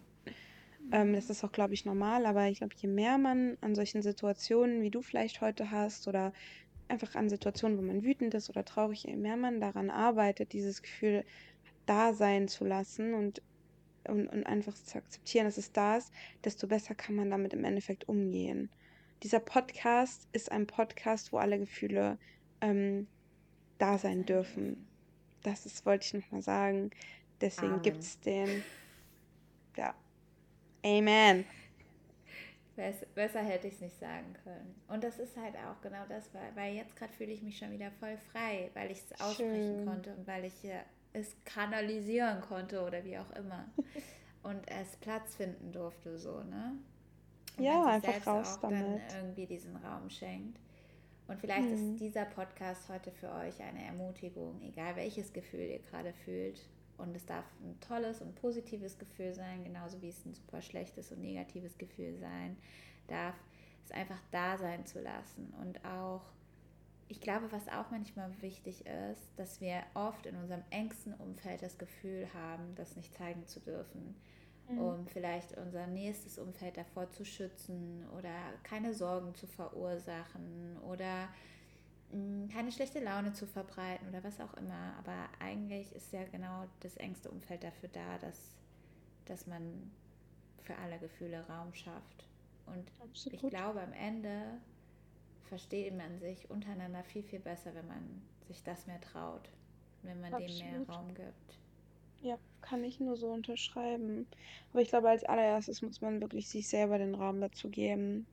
[0.92, 2.26] Ähm, das ist auch, glaube ich, normal.
[2.26, 6.34] Aber ich glaube, je mehr man an solchen Situationen, wie du vielleicht heute hast, oder
[6.88, 10.82] einfach an Situationen, wo man wütend ist oder traurig, je mehr man daran arbeitet, dieses
[10.82, 11.24] Gefühl
[11.86, 13.44] da sein zu lassen und
[14.08, 16.12] und, und einfach zu akzeptieren, dass es da ist,
[16.44, 18.70] desto besser kann man damit im Endeffekt umgehen.
[19.24, 22.18] Dieser Podcast ist ein Podcast, wo alle Gefühle
[22.62, 23.08] ähm,
[23.78, 24.88] da sein dürfen.
[25.44, 26.92] Das ist, wollte ich nochmal sagen.
[27.42, 28.00] Deswegen gibt Amen.
[28.00, 28.64] es den,
[29.78, 29.94] ja,
[30.86, 31.46] Amen.
[32.76, 34.76] Bess- Besser hätte ich es nicht sagen können.
[34.88, 37.72] Und das ist halt auch genau das, weil, weil jetzt gerade fühle ich mich schon
[37.72, 39.86] wieder voll frei, weil ich es aussprechen Schön.
[39.86, 40.54] konnte und weil ich
[41.14, 43.66] es kanalisieren konnte oder wie auch immer.
[44.44, 46.74] Und es Platz finden durfte, so, ne?
[47.58, 49.02] Und Ja, einfach selbst raus auch dann damit.
[49.10, 50.60] irgendwie diesen Raum schenkt.
[51.28, 55.80] Und vielleicht ist Hm, dieser Podcast heute für euch eine Ermutigung, egal welches Gefühl ihr
[55.80, 56.62] gerade fühlt.
[56.98, 61.12] Und es darf ein tolles und positives Gefühl sein, genauso wie es ein super schlechtes
[61.12, 62.58] und negatives Gefühl sein
[63.08, 63.36] darf,
[63.86, 65.54] es einfach da sein zu lassen.
[65.62, 66.24] Und auch,
[67.10, 71.78] ich glaube, was auch manchmal wichtig ist, dass wir oft in unserem engsten Umfeld das
[71.78, 74.16] Gefühl haben, das nicht zeigen zu dürfen
[74.70, 78.30] hm, um vielleicht unser nächstes Umfeld davor zu schützen oder
[78.64, 81.28] keine Sorgen zu verursachen oder
[82.12, 84.94] mh, keine schlechte Laune zu verbreiten oder was auch immer.
[85.00, 88.56] Aber eigentlich ist ja genau das engste Umfeld dafür da, dass,
[89.26, 89.92] dass man
[90.62, 92.26] für alle Gefühle Raum schafft.
[92.68, 92.92] Und
[93.26, 93.50] ich absolut.
[93.50, 94.60] glaube, am Ende
[95.50, 99.50] versteht man sich untereinander viel, viel besser, wenn man sich das mehr traut,
[100.04, 100.88] wenn man dem mehr Absolut.
[100.88, 101.60] Raum gibt.
[102.22, 104.28] Ja, kann ich nur so unterschreiben.
[104.72, 108.28] Aber ich glaube, als allererstes muss man wirklich sich selber den Raum dazu geben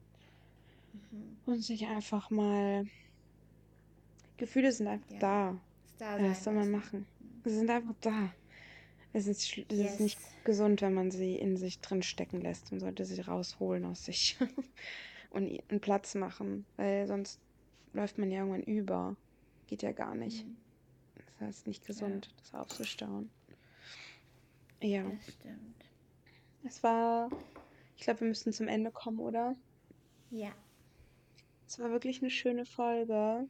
[0.94, 1.36] Mhm.
[1.46, 2.84] und sich einfach mal
[4.38, 5.60] Gefühle sind einfach Ja, da.
[5.98, 7.06] da Ja, was soll man machen?
[7.44, 8.32] Sie sind einfach da.
[9.12, 10.34] Es ist, es ist nicht Yes.
[10.44, 12.70] gesund, wenn man sie in sich drin stecken lässt.
[12.72, 14.36] Man sollte sie rausholen aus sich
[15.30, 17.40] und einen Platz machen, weil sonst
[17.92, 19.16] läuft man ja irgendwann über.
[19.66, 20.46] Geht ja gar nicht.
[20.46, 20.56] Mhm.
[21.14, 23.30] Das heißt nicht Ja, gesund, das aufzustauen.
[24.80, 25.84] Ja, das stimmt.
[26.64, 27.30] es war,
[27.96, 29.56] ich glaube, wir müssen zum Ende kommen, oder?
[30.30, 30.52] Ja.
[31.66, 33.48] Es war wirklich eine schöne Folge.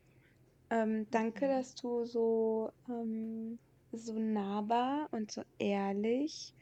[0.70, 1.51] Ähm, danke, Mhm.
[1.51, 3.59] dass du so, ähm,
[3.93, 6.55] so nahbar und so ehrlich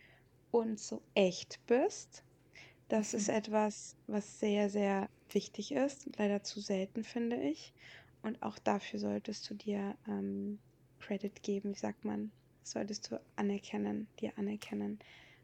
[0.50, 2.24] und so echt bist.
[2.88, 6.08] Das ist etwas, was sehr, sehr wichtig ist.
[6.18, 7.72] Leider zu selten, finde ich.
[8.22, 10.58] Und auch dafür solltest du dir ähm,
[11.00, 12.30] Credit geben, wie sagt man?
[12.62, 14.98] Das solltest du anerkennen, dir anerkennen.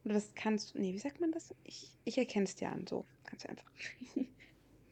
[0.04, 1.54] Und das kannst du, nee, wie sagt man das?
[1.64, 3.70] Ich, ich erkenne es dir an, so, ganz einfach.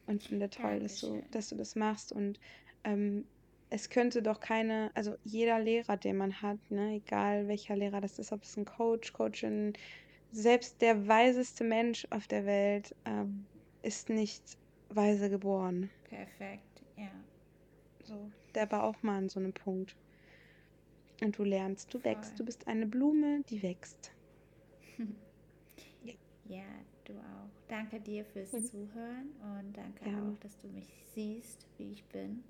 [0.05, 2.11] Und finde toll, dass du, dass du das machst.
[2.11, 2.39] Und
[2.83, 3.25] ähm,
[3.69, 8.19] es könnte doch keine, also jeder Lehrer, den man hat, ne, egal welcher Lehrer das
[8.19, 9.73] ist, ob es ein Coach, Coachin,
[10.31, 13.45] selbst der weiseste Mensch auf der Welt ähm,
[13.81, 14.43] ist nicht
[14.89, 15.89] weise geboren.
[16.05, 16.83] Perfekt.
[16.97, 17.11] Ja.
[18.03, 19.95] So, der war auch mal an so einem Punkt.
[21.21, 22.37] Und du lernst, du wächst, Voll.
[22.37, 24.11] du bist eine Blume, die wächst.
[24.97, 25.05] Ja,
[26.49, 26.63] Ja,
[27.05, 27.49] du auch.
[27.67, 32.03] Danke dir fürs mhm, Zuhören und danke gerne, auch, dass du mich siehst, wie ich
[32.05, 32.43] bin.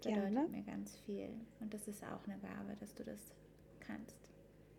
[0.00, 0.28] Das gerne.
[0.30, 1.28] bedeutet mir ganz viel.
[1.58, 3.34] Und das ist auch eine Gabe, dass du das
[3.80, 4.16] kannst.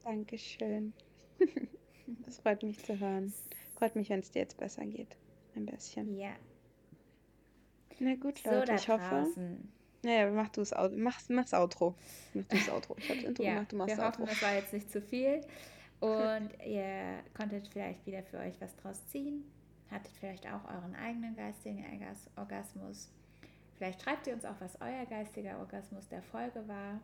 [0.04, 0.94] Dankeschön.
[2.26, 3.34] Das freut mich zu hören.
[3.78, 5.16] Freut mich, wenn es dir jetzt besser geht.
[5.56, 6.18] Ein bisschen.
[6.18, 6.32] Ja.
[8.00, 9.28] Na gut, So Leute, da ich hoffe.
[10.04, 10.98] Naja, mach du das Outro.
[10.98, 11.96] Mach, mach's Outro.
[12.34, 12.96] Mach du das Outro.
[12.98, 14.34] Ich hab das Intro Ja, gemacht, du machst wir das hoffen, Outro.
[14.34, 15.42] das war jetzt nicht zu viel.
[16.02, 19.46] Und ihr konntet vielleicht wieder für euch was draus ziehen.
[19.90, 23.10] Hattet vielleicht auch euren eigenen geistigen Orgas- Orgasmus.
[23.78, 27.00] Vielleicht schreibt ihr uns auch, was euer geistiger Orgasmus der Folge war.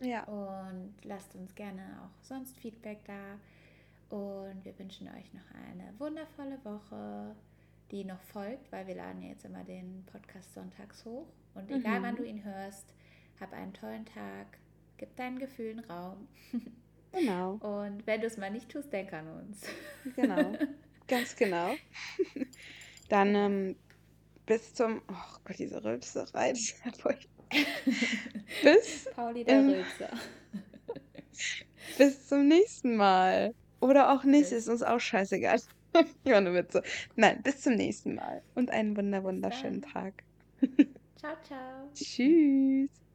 [0.00, 3.38] Ja, Und lasst uns gerne auch sonst Feedback da.
[4.10, 7.34] Und wir wünschen euch noch eine wundervolle Woche,
[7.90, 11.26] die noch folgt, weil wir laden ja jetzt immer den Podcast sonntags hoch.
[11.54, 12.28] Und egal wann du mhm.
[12.28, 12.94] ihn hörst,
[13.40, 14.58] hab einen tollen Tag,
[14.96, 16.28] gib deinen Gefühlen Raum.
[17.10, 19.62] Genau, Und wenn du es mal nicht tust, denk an uns.
[20.14, 20.52] genau.
[21.08, 21.74] Ganz genau.
[23.08, 23.76] Dann ähm,
[24.44, 25.00] bis zum.
[25.08, 26.52] Oh Gott, diese Rülpserei.
[28.62, 30.10] Bis, Pauli der ähm, Rülpser.
[31.96, 33.54] bis zum nächsten Mal.
[33.80, 35.60] Oder auch nicht, ist uns auch scheißegal.
[36.24, 36.82] Ja, nur Witze.
[37.16, 39.80] Nein, bis zum nächsten Mal und einen wunder wunderschönen.
[39.82, 40.22] Tag.
[41.16, 41.92] Ciao, ciao.
[41.94, 43.07] Tschüss.